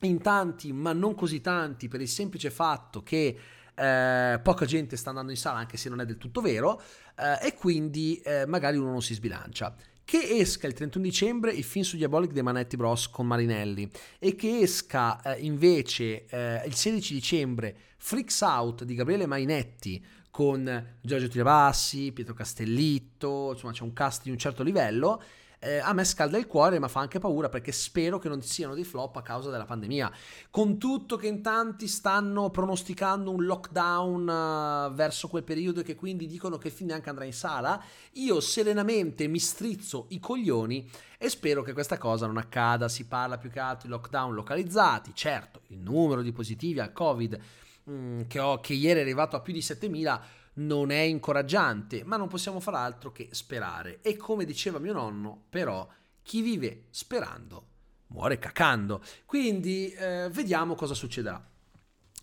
in 0.02 0.20
tanti, 0.22 0.74
ma 0.74 0.92
non 0.92 1.14
così 1.14 1.42
tanti, 1.42 1.88
per 1.88 2.02
il 2.02 2.08
semplice 2.08 2.50
fatto 2.50 3.04
che 3.04 3.38
eh, 3.76 4.40
poca 4.42 4.66
gente 4.66 4.96
sta 4.96 5.10
andando 5.10 5.32
in 5.32 5.38
sala 5.38 5.60
anche 5.60 5.78
se 5.78 5.90
non 5.90 6.00
è 6.00 6.06
del 6.06 6.18
tutto 6.18 6.42
vero 6.42 6.82
eh, 7.18 7.48
e 7.48 7.54
quindi 7.54 8.20
eh, 8.24 8.46
magari 8.46 8.78
uno 8.78 8.92
non 8.92 9.02
si 9.02 9.14
sbilancia. 9.14 9.76
Che 10.04 10.18
esca 10.18 10.68
il 10.68 10.74
31 10.74 11.04
dicembre 11.04 11.52
il 11.52 11.64
film 11.64 11.84
su 11.84 11.98
Diabolic 11.98 12.32
dei 12.32 12.44
Manetti 12.44 12.76
Bros 12.76 13.10
con 13.10 13.26
Marinelli 13.26 13.90
e 14.20 14.36
che 14.36 14.60
esca 14.60 15.20
eh, 15.22 15.40
invece 15.40 16.26
eh, 16.28 16.62
il 16.66 16.76
16 16.76 17.14
dicembre 17.14 17.76
Freaks 17.98 18.42
Out 18.42 18.84
di 18.84 18.94
Gabriele 18.94 19.26
Mainetti 19.26 20.04
con 20.30 20.96
Giorgio 21.02 21.28
Tirabassi, 21.28 22.12
Pietro 22.12 22.34
Castellitto, 22.34 23.52
insomma 23.54 23.72
c'è 23.72 23.84
un 23.84 23.94
cast 23.94 24.24
di 24.24 24.32
un 24.32 24.38
certo 24.38 24.64
livello 24.64 25.22
eh, 25.60 25.78
a 25.80 25.94
me 25.94 26.04
scalda 26.04 26.38
il 26.38 26.48
cuore, 26.48 26.80
ma 26.80 26.88
fa 26.88 27.00
anche 27.00 27.20
paura 27.20 27.50
perché 27.50 27.72
spero 27.72 28.20
che 28.20 28.30
non 28.30 28.42
siano 28.42 28.76
dei 28.76 28.84
flop 28.84 29.18
a 29.18 29.22
causa 29.22 29.50
della 29.50 29.66
pandemia. 29.66 30.12
Con 30.50 30.78
tutto 30.78 31.16
che 31.16 31.28
in 31.28 31.42
tanti 31.42 31.88
stanno 31.88 32.50
pronosticando 32.50 33.32
un 33.32 33.46
lockdown 33.46 34.90
uh, 34.92 34.94
verso 34.94 35.28
quel 35.28 35.44
periodo 35.44 35.80
e 35.80 35.84
che 35.84 35.96
quindi 35.96 36.28
dicono 36.28 36.58
che 36.58 36.68
il 36.68 36.74
film 36.74 36.90
neanche 36.90 37.10
andrà 37.10 37.26
in 37.26 37.34
sala, 37.34 37.82
io 38.14 38.40
serenamente 38.40 39.28
mi 39.28 39.40
strizzo 39.40 40.06
i 40.10 40.20
coglioni 40.20 40.90
e 41.18 41.30
spero 41.30 41.64
che 41.64 41.74
questa 41.74 41.98
cosa 41.98 42.28
non 42.28 42.38
accada. 42.38 42.88
Si 42.88 43.06
parla 43.06 43.38
più 43.38 43.50
che 43.50 43.60
altro 43.60 43.88
di 43.88 43.94
lockdown 43.94 44.34
localizzati, 44.34 45.12
certo, 45.14 45.62
il 45.68 45.80
numero 45.80 46.22
di 46.22 46.32
positivi 46.32 46.80
al 46.80 46.94
Covid 46.94 47.40
mh, 47.86 47.92
mm, 47.92 48.22
che, 48.28 48.40
ho, 48.40 48.60
che 48.60 48.74
ieri 48.74 49.00
è 49.00 49.02
arrivato 49.02 49.36
a 49.36 49.40
più 49.40 49.54
di 49.54 49.62
7000 49.62 50.44
non 50.56 50.92
è 50.92 51.00
incoraggiante, 51.00 52.04
ma 52.04 52.18
non 52.18 52.28
possiamo 52.28 52.60
far 52.60 52.76
altro 52.76 53.12
che 53.12 53.30
sperare. 53.32 54.00
E 54.02 54.18
come 54.18 54.46
diceva 54.46 54.80
mio 54.80 54.94
nonno, 54.94 55.46
però, 55.50 55.88
chi 56.22 56.42
vive 56.42 56.86
sperando 56.90 57.74
muore 58.08 58.40
cacando. 58.40 59.02
Quindi 59.26 59.92
eh, 59.92 60.30
vediamo 60.32 60.76
cosa 60.76 60.94
succederà. 60.94 61.44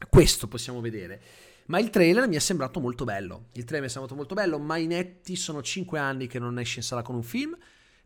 Questo 0.08 0.48
possiamo 0.48 0.80
vedere. 0.80 1.20
Ma 1.66 1.78
il 1.78 1.90
trailer 1.90 2.26
mi 2.28 2.36
è 2.36 2.40
sembrato 2.40 2.80
molto 2.80 3.04
bello. 3.04 3.46
Il 3.52 3.64
trailer 3.64 3.82
mi 3.82 3.86
è 3.86 3.90
sembrato 3.90 4.16
molto 4.16 4.34
bello. 4.34 4.58
Mainetti 4.58 5.36
sono 5.36 5.62
5 5.62 5.98
anni 5.98 6.26
che 6.26 6.38
non 6.38 6.58
esce 6.58 6.78
in 6.78 6.84
sala 6.84 7.02
con 7.02 7.14
un 7.14 7.22
film. 7.22 7.56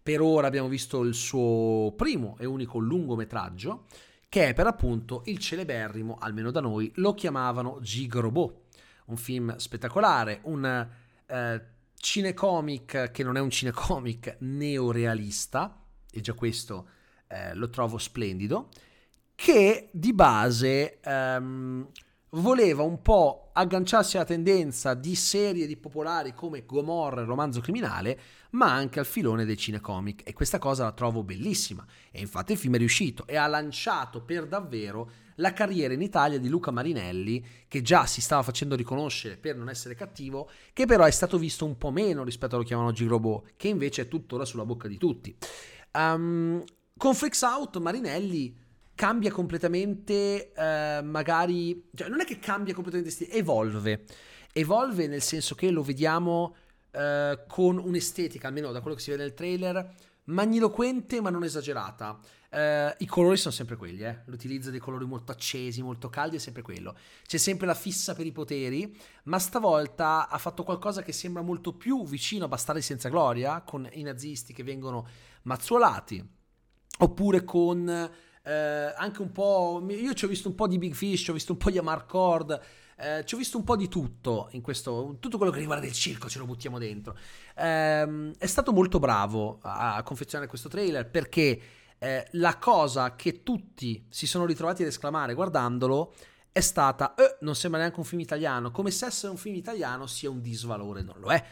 Per 0.03 0.21
ora 0.21 0.47
abbiamo 0.47 0.69
visto 0.69 1.03
il 1.03 1.15
suo 1.15 1.93
primo 1.97 2.37
e 2.39 2.45
unico 2.45 2.79
lungometraggio, 2.79 3.87
che 4.29 4.49
è 4.49 4.55
per 4.55 4.67
appunto 4.67 5.23
il 5.27 5.39
celeberrimo, 5.39 6.17
almeno 6.21 6.53
da 6.53 6.61
noi, 6.61 6.93
lo 6.97 7.15
chiamavano 7.15 7.79
Gigrobot 7.81 8.66
un 9.07 9.17
film 9.17 9.57
spettacolare, 9.57 10.41
un 10.45 10.89
eh, 11.27 11.63
cinecomic 11.95 13.11
che 13.11 13.23
non 13.23 13.37
è 13.37 13.41
un 13.41 13.51
cinecomic 13.51 14.37
neorealista, 14.41 15.83
e 16.11 16.21
già 16.21 16.35
questo 16.35 16.89
eh, 17.29 17.55
lo 17.55 17.69
trovo 17.69 17.99
splendido, 17.99 18.69
che 19.35 19.91
di 19.93 20.13
base 20.13 21.01
ehm, 21.01 21.89
voleva 22.31 22.83
un 22.83 23.03
po' 23.03 23.51
agganciarsi 23.53 24.17
alla 24.17 24.25
tendenza 24.25 24.95
di 24.95 25.15
serie 25.15 25.67
di 25.67 25.77
popolari 25.77 26.35
come 26.35 26.65
Gomorra, 26.65 27.21
il 27.21 27.27
romanzo 27.27 27.61
criminale, 27.61 28.19
ma 28.51 28.73
anche 28.73 28.99
al 28.99 29.07
filone 29.07 29.45
dei 29.45 29.57
cinecomic 29.57 30.23
e 30.25 30.33
questa 30.33 30.59
cosa 30.59 30.85
la 30.85 30.93
trovo 30.93 31.23
bellissima. 31.23 31.85
E 32.11 32.21
infatti 32.21 32.53
il 32.53 32.59
film 32.59 32.75
è 32.75 32.79
riuscito 32.79 33.27
e 33.27 33.37
ha 33.37 33.47
lanciato 33.47 34.23
per 34.23 34.47
davvero 34.47 35.11
la 35.37 35.53
carriera 35.53 35.95
in 35.95 36.03
Italia 36.03 36.39
di 36.39 36.49
Luca 36.49 36.71
Marinelli, 36.71 37.45
che 37.69 37.83
già 37.83 38.07
si 38.07 38.21
stava 38.21 38.43
facendo 38.43 38.75
riconoscere 38.77 39.37
per 39.37 39.57
non 39.57 39.69
essere 39.69 39.95
cattivo, 39.95 40.51
che 40.73 40.87
però 40.87 41.05
è 41.05 41.11
stato 41.11 41.39
visto 41.39 41.65
un 41.65 41.77
po' 41.77 41.91
meno 41.91 42.25
rispetto 42.25 42.55
a 42.55 42.59
lo 42.59 42.65
chiamano 42.65 42.93
Girobot, 42.93 43.53
che 43.57 43.69
invece 43.69 44.03
è 44.03 44.09
tuttora 44.09 44.45
sulla 44.45 44.65
bocca 44.65 44.89
di 44.89 44.99
tutti. 44.99 45.37
Um, 45.93 46.63
con 46.97 47.15
Freaks 47.15 47.43
Out 47.43 47.79
Marinelli 47.79 48.57
cambia 48.95 49.31
completamente, 49.31 50.53
uh, 50.57 51.05
magari, 51.05 51.89
cioè 51.95 52.09
non 52.09 52.21
è 52.21 52.25
che 52.25 52.39
cambia 52.39 52.75
completamente 52.75 53.13
stile, 53.13 53.33
evolve. 53.33 54.05
Evolve 54.53 55.07
nel 55.07 55.23
senso 55.23 55.55
che 55.55 55.71
lo 55.71 55.83
vediamo 55.83 56.55
uh, 56.93 57.41
con 57.47 57.79
un'estetica, 57.79 58.49
almeno 58.49 58.73
da 58.73 58.81
quello 58.81 58.97
che 58.97 59.03
si 59.03 59.11
vede 59.11 59.23
nel 59.25 59.35
trailer, 59.35 59.95
magniloquente 60.25 61.21
ma 61.21 61.29
non 61.29 61.45
esagerata. 61.45 62.19
Uh, 62.51 62.95
I 62.99 63.07
colori 63.07 63.37
sono 63.37 63.53
sempre 63.53 63.77
quelli, 63.77 64.03
eh? 64.03 64.23
l'utilizzo 64.27 64.71
dei 64.71 64.79
colori 64.79 65.05
molto 65.05 65.33
accesi, 65.33 65.83
molto 65.83 66.09
caldi 66.09 66.37
è 66.37 66.39
sempre 66.39 66.63
quello. 66.63 66.97
C'è 67.27 67.39
sempre 67.39 67.67
la 67.67 67.75
fissa 67.75 68.15
per 68.15 68.27
i 68.27 68.33
poteri, 68.33 68.97
ma 69.25 69.39
stavolta 69.39 70.29
ha 70.29 70.39
fatto 70.39 70.63
qualcosa 70.63 71.03
che 71.03 71.13
sembra 71.13 71.43
molto 71.43 71.75
più 71.75 72.05
vicino 72.05 72.45
a 72.45 72.49
Bastardi 72.49 72.83
senza 72.83 73.09
gloria, 73.09 73.63
con 73.63 73.89
i 73.93 74.03
nazisti 74.03 74.53
che 74.53 74.63
vengono 74.63 75.07
mazzuolati, 75.43 76.27
oppure 76.99 77.45
con 77.45 77.87
uh, 77.87 78.51
anche 78.97 79.23
un 79.23 79.33
po'... 79.33 79.85
Io 79.89 80.15
ci 80.15 80.25
ho 80.25 80.29
visto 80.29 80.49
un 80.49 80.55
po' 80.55 80.69
di 80.69 80.79
Big 80.79 80.95
Fish, 80.95 81.23
ci 81.23 81.31
ho 81.31 81.35
visto 81.35 81.53
un 81.53 81.59
po' 81.59 81.71
di 81.71 81.79
Amarcord, 81.79 82.61
eh, 82.99 83.25
ci 83.27 83.35
ho 83.35 83.39
visto 83.39 83.59
un 83.59 83.65
po' 83.65 83.77
di 83.77 83.89
tutto 83.89 84.49
in 84.53 84.63
questo, 84.63 85.17
tutto 85.21 85.37
quello 85.37 85.53
che 85.53 85.59
riguarda 85.59 85.85
il 85.85 85.93
circo 85.93 86.29
ce 86.29 86.39
lo 86.39 86.47
buttiamo 86.47 86.79
dentro. 86.79 87.17
Eh, 87.55 88.33
è 88.39 88.47
stato 88.47 88.73
molto 88.73 88.99
bravo 88.99 89.59
a 89.61 90.03
confezionare 90.03 90.49
questo 90.49 90.69
trailer 90.69 91.09
perché 91.09 91.61
eh, 92.07 92.29
la 92.33 92.57
cosa 92.59 93.17
che 93.17 93.43
tutti 93.43 94.07
si 94.09 94.29
sono 94.29 94.47
ritrovati 94.47 94.83
ad 94.83 94.89
esclamare 94.89 95.35
guardandolo 95.35 96.15
è 96.53 96.61
stata 96.61 97.15
eh, 97.15 97.39
non 97.41 97.57
sembra 97.57 97.81
neanche 97.81 97.99
un 97.99 98.05
film 98.05 98.21
italiano, 98.21 98.71
come 98.71 98.93
se 98.93 99.07
essere 99.07 99.33
un 99.33 99.37
film 99.37 99.57
italiano 99.57 100.07
sia 100.07 100.31
un 100.31 100.41
disvalore, 100.41 101.03
non 101.03 101.17
lo 101.19 101.31
è, 101.33 101.45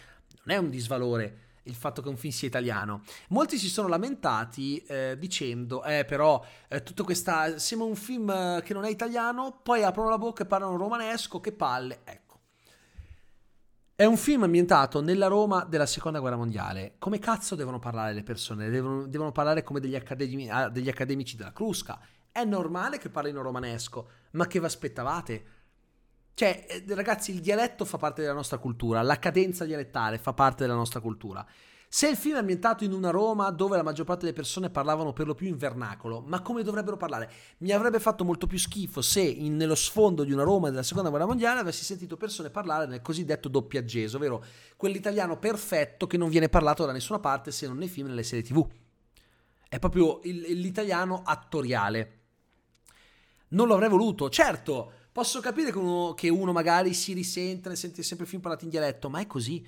non 0.44 0.56
è 0.56 0.58
un 0.58 0.70
disvalore 0.70 1.38
il 1.64 1.74
fatto 1.74 2.02
che 2.02 2.08
un 2.08 2.16
film 2.16 2.32
sia 2.32 2.46
italiano. 2.46 3.02
Molti 3.28 3.58
si 3.58 3.68
sono 3.68 3.88
lamentati 3.88 4.76
eh, 4.86 5.16
dicendo, 5.18 5.82
eh 5.82 6.04
però, 6.04 6.44
eh, 6.68 6.82
tutto 6.82 7.04
questa, 7.04 7.58
sembra 7.58 7.88
un 7.88 7.96
film 7.96 8.30
eh, 8.30 8.62
che 8.62 8.74
non 8.74 8.84
è 8.84 8.90
italiano, 8.90 9.60
poi 9.62 9.82
aprono 9.82 10.10
la 10.10 10.18
bocca 10.18 10.44
e 10.44 10.46
parlano 10.46 10.76
romanesco, 10.76 11.40
che 11.40 11.52
palle, 11.52 12.00
ecco. 12.04 12.23
È 13.96 14.04
un 14.04 14.16
film 14.16 14.42
ambientato 14.42 15.00
nella 15.00 15.28
Roma 15.28 15.64
della 15.64 15.86
seconda 15.86 16.18
guerra 16.18 16.34
mondiale. 16.34 16.96
Come 16.98 17.20
cazzo 17.20 17.54
devono 17.54 17.78
parlare 17.78 18.12
le 18.12 18.24
persone? 18.24 18.68
Devono, 18.68 19.06
devono 19.06 19.30
parlare 19.30 19.62
come 19.62 19.78
degli, 19.78 19.94
accademi, 19.94 20.50
ah, 20.50 20.68
degli 20.68 20.88
accademici 20.88 21.36
della 21.36 21.52
Crusca. 21.52 22.00
È 22.32 22.42
normale 22.42 22.98
che 22.98 23.08
parlino 23.08 23.40
romanesco, 23.40 24.08
ma 24.32 24.48
che 24.48 24.58
vi 24.58 24.64
aspettavate? 24.64 25.44
Cioè, 26.34 26.66
eh, 26.68 26.84
ragazzi, 26.92 27.30
il 27.30 27.40
dialetto 27.40 27.84
fa 27.84 27.96
parte 27.96 28.22
della 28.22 28.34
nostra 28.34 28.58
cultura, 28.58 29.00
la 29.00 29.20
cadenza 29.20 29.64
dialettale 29.64 30.18
fa 30.18 30.32
parte 30.32 30.64
della 30.64 30.74
nostra 30.74 30.98
cultura. 30.98 31.46
Se 31.94 32.08
il 32.08 32.16
film 32.16 32.34
è 32.34 32.38
ambientato 32.40 32.82
in 32.82 32.92
una 32.92 33.10
Roma 33.10 33.50
dove 33.50 33.76
la 33.76 33.84
maggior 33.84 34.04
parte 34.04 34.22
delle 34.22 34.34
persone 34.34 34.68
parlavano 34.68 35.12
per 35.12 35.28
lo 35.28 35.36
più 35.36 35.46
in 35.46 35.56
vernacolo, 35.56 36.24
ma 36.26 36.42
come 36.42 36.64
dovrebbero 36.64 36.96
parlare? 36.96 37.30
Mi 37.58 37.70
avrebbe 37.70 38.00
fatto 38.00 38.24
molto 38.24 38.48
più 38.48 38.58
schifo 38.58 39.00
se 39.00 39.20
in, 39.20 39.54
nello 39.54 39.76
sfondo 39.76 40.24
di 40.24 40.32
una 40.32 40.42
Roma 40.42 40.70
della 40.70 40.82
seconda 40.82 41.08
guerra 41.08 41.26
mondiale 41.26 41.60
avessi 41.60 41.84
sentito 41.84 42.16
persone 42.16 42.50
parlare 42.50 42.86
nel 42.86 43.00
cosiddetto 43.00 43.48
doppiaggese, 43.48 44.16
ovvero 44.16 44.44
quell'italiano 44.76 45.38
perfetto 45.38 46.08
che 46.08 46.16
non 46.16 46.30
viene 46.30 46.48
parlato 46.48 46.84
da 46.84 46.90
nessuna 46.90 47.20
parte 47.20 47.52
se 47.52 47.68
non 47.68 47.76
nei 47.76 47.86
film 47.86 48.06
e 48.06 48.10
nelle 48.10 48.24
serie 48.24 48.42
tv. 48.42 48.66
È 49.68 49.78
proprio 49.78 50.18
il, 50.24 50.40
l'italiano 50.60 51.22
attoriale. 51.24 52.22
Non 53.50 53.68
lo 53.68 53.74
avrei 53.74 53.88
voluto, 53.88 54.28
certo, 54.30 54.90
posso 55.12 55.38
capire 55.38 55.70
che 55.70 55.78
uno, 55.78 56.12
che 56.14 56.28
uno 56.28 56.50
magari 56.50 56.92
si 56.92 57.12
risente 57.12 57.68
nel 57.68 57.78
sentire 57.78 58.02
sempre 58.02 58.26
film 58.26 58.42
parlati 58.42 58.64
in 58.64 58.70
dialetto, 58.70 59.08
ma 59.08 59.20
è 59.20 59.28
così 59.28 59.64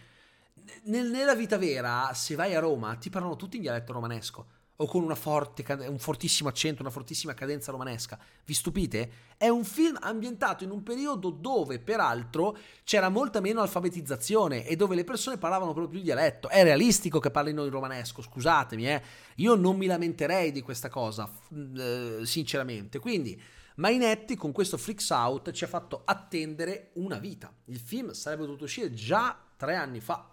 nella 0.85 1.35
vita 1.35 1.59
vera, 1.59 2.11
se 2.15 2.35
vai 2.35 2.55
a 2.55 2.61
Roma, 2.61 2.95
ti 2.97 3.11
parlano 3.11 3.37
tutti 3.37 3.57
in 3.57 3.63
dialetto 3.63 3.93
romanesco 3.93 4.47
o 4.77 4.87
con 4.87 5.11
forte, 5.17 5.65
un 5.89 5.99
fortissimo 5.99 6.49
accento, 6.49 6.83
una 6.83 6.91
fortissima 6.91 7.33
cadenza 7.35 7.71
romanesca. 7.71 8.19
Vi 8.45 8.53
stupite? 8.53 9.11
È 9.39 9.49
un 9.49 9.65
film 9.65 9.97
ambientato 10.01 10.65
in 10.65 10.71
un 10.71 10.83
periodo 10.83 11.31
dove, 11.31 11.79
peraltro, 11.79 12.57
c'era 12.85 13.09
molta 13.09 13.41
meno 13.41 13.63
alfabetizzazione 13.63 14.67
e 14.67 14.77
dove 14.77 14.95
le 14.95 15.05
persone 15.05 15.39
parlavano 15.39 15.73
proprio 15.73 15.99
il 15.99 16.05
dialetto. 16.05 16.49
È 16.49 16.63
realistico 16.63 17.21
che 17.21 17.31
parlino 17.31 17.65
in 17.65 17.71
romanesco, 17.71 18.21
scusatemi, 18.21 18.89
eh. 18.89 19.03
Io 19.37 19.55
non 19.55 19.77
mi 19.77 19.87
lamenterei 19.87 20.53
di 20.53 20.61
questa 20.61 20.89
cosa, 20.89 21.31
eh, 21.77 22.21
sinceramente. 22.25 22.99
Quindi, 22.99 23.41
Mainetti 23.77 24.37
con 24.37 24.53
questo 24.53 24.79
Freaks 24.79 25.11
Out 25.11 25.51
ci 25.53 25.65
ha 25.65 25.69
fatto 25.69 26.03
attendere 26.05 26.91
una 26.95 27.19
vita. 27.19 27.53
Il 27.67 27.79
film 27.79 28.13
sarebbe 28.13 28.47
dovuto 28.47 28.65
uscire 28.65 28.93
già 28.93 29.39
tre 29.55 29.75
anni 29.75 30.01
fa 30.01 30.31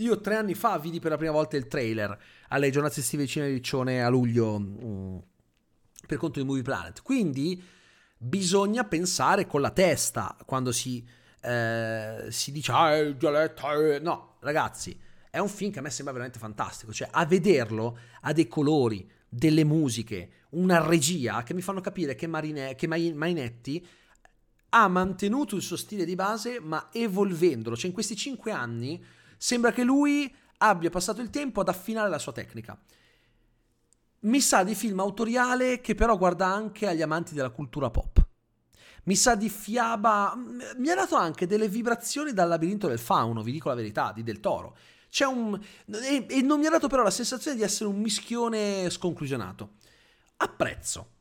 io 0.00 0.20
tre 0.20 0.36
anni 0.36 0.54
fa 0.54 0.78
vidi 0.78 0.98
per 0.98 1.10
la 1.10 1.16
prima 1.16 1.32
volta 1.32 1.56
il 1.56 1.66
trailer 1.66 2.18
alle 2.48 2.70
giornate 2.70 3.00
estive 3.00 3.24
di 3.24 3.28
Cinema 3.28 3.52
Riccione 3.52 4.02
a 4.02 4.08
luglio 4.08 4.58
mm, 4.58 5.18
per 6.06 6.18
conto 6.18 6.40
di 6.40 6.46
Movie 6.46 6.62
Planet. 6.62 7.02
Quindi 7.02 7.62
bisogna 8.16 8.84
pensare 8.84 9.46
con 9.46 9.60
la 9.60 9.70
testa 9.70 10.36
quando 10.44 10.72
si, 10.72 11.06
eh, 11.42 12.26
si 12.28 12.52
dice 12.52 12.72
ah, 12.72 12.96
il 12.96 13.16
dialetto. 13.16 13.66
No, 14.00 14.36
ragazzi, 14.40 14.98
è 15.30 15.38
un 15.38 15.48
film 15.48 15.70
che 15.70 15.78
a 15.78 15.82
me 15.82 15.90
sembra 15.90 16.12
veramente 16.12 16.38
fantastico. 16.38 16.92
Cioè, 16.92 17.08
a 17.10 17.24
vederlo 17.24 17.98
ha 18.22 18.32
dei 18.32 18.48
colori, 18.48 19.08
delle 19.28 19.64
musiche, 19.64 20.30
una 20.50 20.84
regia 20.84 21.42
che 21.42 21.54
mi 21.54 21.62
fanno 21.62 21.80
capire 21.80 22.14
che, 22.14 22.26
Marine, 22.26 22.74
che 22.74 22.86
Mainetti 22.86 23.86
ha 24.72 24.88
mantenuto 24.88 25.56
il 25.56 25.62
suo 25.62 25.76
stile 25.76 26.04
di 26.04 26.14
base, 26.14 26.58
ma 26.60 26.88
evolvendolo. 26.92 27.76
Cioè, 27.76 27.86
in 27.86 27.92
questi 27.92 28.16
cinque 28.16 28.50
anni 28.50 29.02
Sembra 29.42 29.72
che 29.72 29.84
lui 29.84 30.30
abbia 30.58 30.90
passato 30.90 31.22
il 31.22 31.30
tempo 31.30 31.62
ad 31.62 31.68
affinare 31.68 32.10
la 32.10 32.18
sua 32.18 32.32
tecnica. 32.32 32.78
Mi 34.20 34.38
sa 34.42 34.62
di 34.64 34.74
film 34.74 35.00
autoriale 35.00 35.80
che 35.80 35.94
però 35.94 36.18
guarda 36.18 36.44
anche 36.44 36.86
agli 36.86 37.00
amanti 37.00 37.32
della 37.32 37.48
cultura 37.48 37.88
pop. 37.88 38.22
Mi 39.04 39.16
sa 39.16 39.36
di 39.36 39.48
fiaba. 39.48 40.34
Mi 40.76 40.90
ha 40.90 40.94
dato 40.94 41.16
anche 41.16 41.46
delle 41.46 41.68
vibrazioni 41.68 42.34
dal 42.34 42.50
labirinto 42.50 42.86
del 42.86 42.98
fauno, 42.98 43.42
vi 43.42 43.52
dico 43.52 43.70
la 43.70 43.76
verità, 43.76 44.12
di 44.12 44.22
Del 44.22 44.40
Toro. 44.40 44.76
C'è 45.08 45.24
un. 45.24 45.58
E, 45.86 46.26
e 46.28 46.42
non 46.42 46.60
mi 46.60 46.66
ha 46.66 46.70
dato 46.70 46.88
però 46.88 47.02
la 47.02 47.10
sensazione 47.10 47.56
di 47.56 47.62
essere 47.62 47.88
un 47.88 47.98
mischione 47.98 48.90
sconclusionato. 48.90 49.76
Apprezzo. 50.36 51.12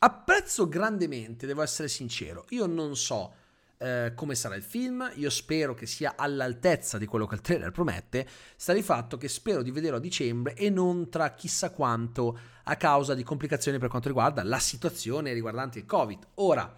Apprezzo 0.00 0.68
grandemente, 0.68 1.46
devo 1.46 1.62
essere 1.62 1.86
sincero. 1.86 2.44
Io 2.48 2.66
non 2.66 2.96
so 2.96 3.34
eh, 3.78 4.12
come 4.14 4.34
sarà 4.34 4.56
il 4.56 4.62
film, 4.62 5.10
io 5.14 5.30
spero 5.30 5.74
che 5.74 5.86
sia 5.86 6.14
all'altezza 6.16 6.98
di 6.98 7.06
quello 7.06 7.26
che 7.26 7.36
il 7.36 7.40
trailer 7.40 7.70
promette, 7.70 8.26
sta 8.56 8.72
di 8.72 8.82
fatto 8.82 9.16
che 9.16 9.28
spero 9.28 9.62
di 9.62 9.70
vederlo 9.70 9.98
a 9.98 10.00
dicembre 10.00 10.54
e 10.54 10.68
non 10.68 11.08
tra 11.08 11.34
chissà 11.34 11.70
quanto 11.70 12.38
a 12.64 12.76
causa 12.76 13.14
di 13.14 13.22
complicazioni 13.22 13.78
per 13.78 13.88
quanto 13.88 14.08
riguarda 14.08 14.42
la 14.42 14.58
situazione 14.58 15.32
riguardante 15.32 15.78
il 15.78 15.86
Covid. 15.86 16.26
Ora, 16.34 16.76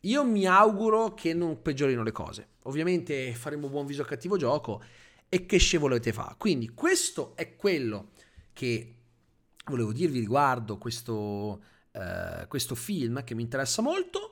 io 0.00 0.24
mi 0.24 0.46
auguro 0.46 1.14
che 1.14 1.34
non 1.34 1.62
peggiorino 1.62 2.02
le 2.02 2.12
cose. 2.12 2.48
Ovviamente 2.64 3.34
faremo 3.34 3.68
buon 3.68 3.86
viso 3.86 4.02
a 4.02 4.06
cattivo 4.06 4.36
gioco 4.36 4.82
e 5.28 5.46
che 5.46 5.58
sce 5.58 5.78
volete 5.78 6.12
fa. 6.12 6.34
Quindi 6.36 6.70
questo 6.70 7.36
è 7.36 7.56
quello 7.56 8.10
che 8.52 8.94
volevo 9.66 9.92
dirvi 9.92 10.18
riguardo 10.18 10.78
questo, 10.78 11.62
eh, 11.92 12.46
questo 12.48 12.74
film 12.74 13.22
che 13.24 13.34
mi 13.34 13.42
interessa 13.42 13.82
molto. 13.82 14.29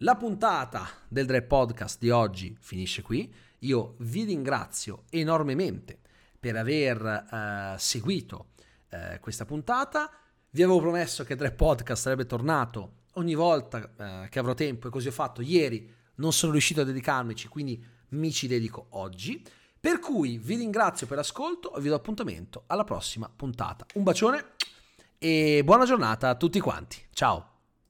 La 0.00 0.14
puntata 0.14 0.86
del 1.08 1.24
Dre 1.24 1.40
Podcast 1.40 1.98
di 1.98 2.10
oggi 2.10 2.54
finisce 2.60 3.00
qui. 3.00 3.32
Io 3.60 3.94
vi 4.00 4.24
ringrazio 4.24 5.04
enormemente 5.08 5.98
per 6.38 6.54
aver 6.54 7.24
uh, 7.30 7.78
seguito 7.78 8.48
uh, 8.90 9.18
questa 9.20 9.46
puntata. 9.46 10.10
Vi 10.50 10.62
avevo 10.62 10.80
promesso 10.80 11.24
che 11.24 11.34
Dre 11.34 11.50
Podcast 11.50 12.02
sarebbe 12.02 12.26
tornato 12.26 13.04
ogni 13.14 13.34
volta 13.34 13.78
uh, 13.78 14.28
che 14.28 14.38
avrò 14.38 14.52
tempo 14.52 14.88
e 14.88 14.90
così 14.90 15.08
ho 15.08 15.12
fatto. 15.12 15.40
Ieri 15.40 15.90
non 16.16 16.34
sono 16.34 16.52
riuscito 16.52 16.82
a 16.82 16.84
dedicarmici, 16.84 17.48
quindi 17.48 17.82
mi 18.08 18.30
ci 18.32 18.46
dedico 18.46 18.88
oggi. 18.90 19.42
Per 19.80 19.98
cui 19.98 20.36
vi 20.36 20.56
ringrazio 20.56 21.06
per 21.06 21.16
l'ascolto 21.16 21.74
e 21.74 21.80
vi 21.80 21.88
do 21.88 21.94
appuntamento 21.94 22.64
alla 22.66 22.84
prossima 22.84 23.32
puntata. 23.34 23.86
Un 23.94 24.02
bacione 24.02 24.44
e 25.16 25.62
buona 25.64 25.86
giornata 25.86 26.28
a 26.28 26.34
tutti 26.34 26.60
quanti. 26.60 27.02
Ciao! 27.12 27.55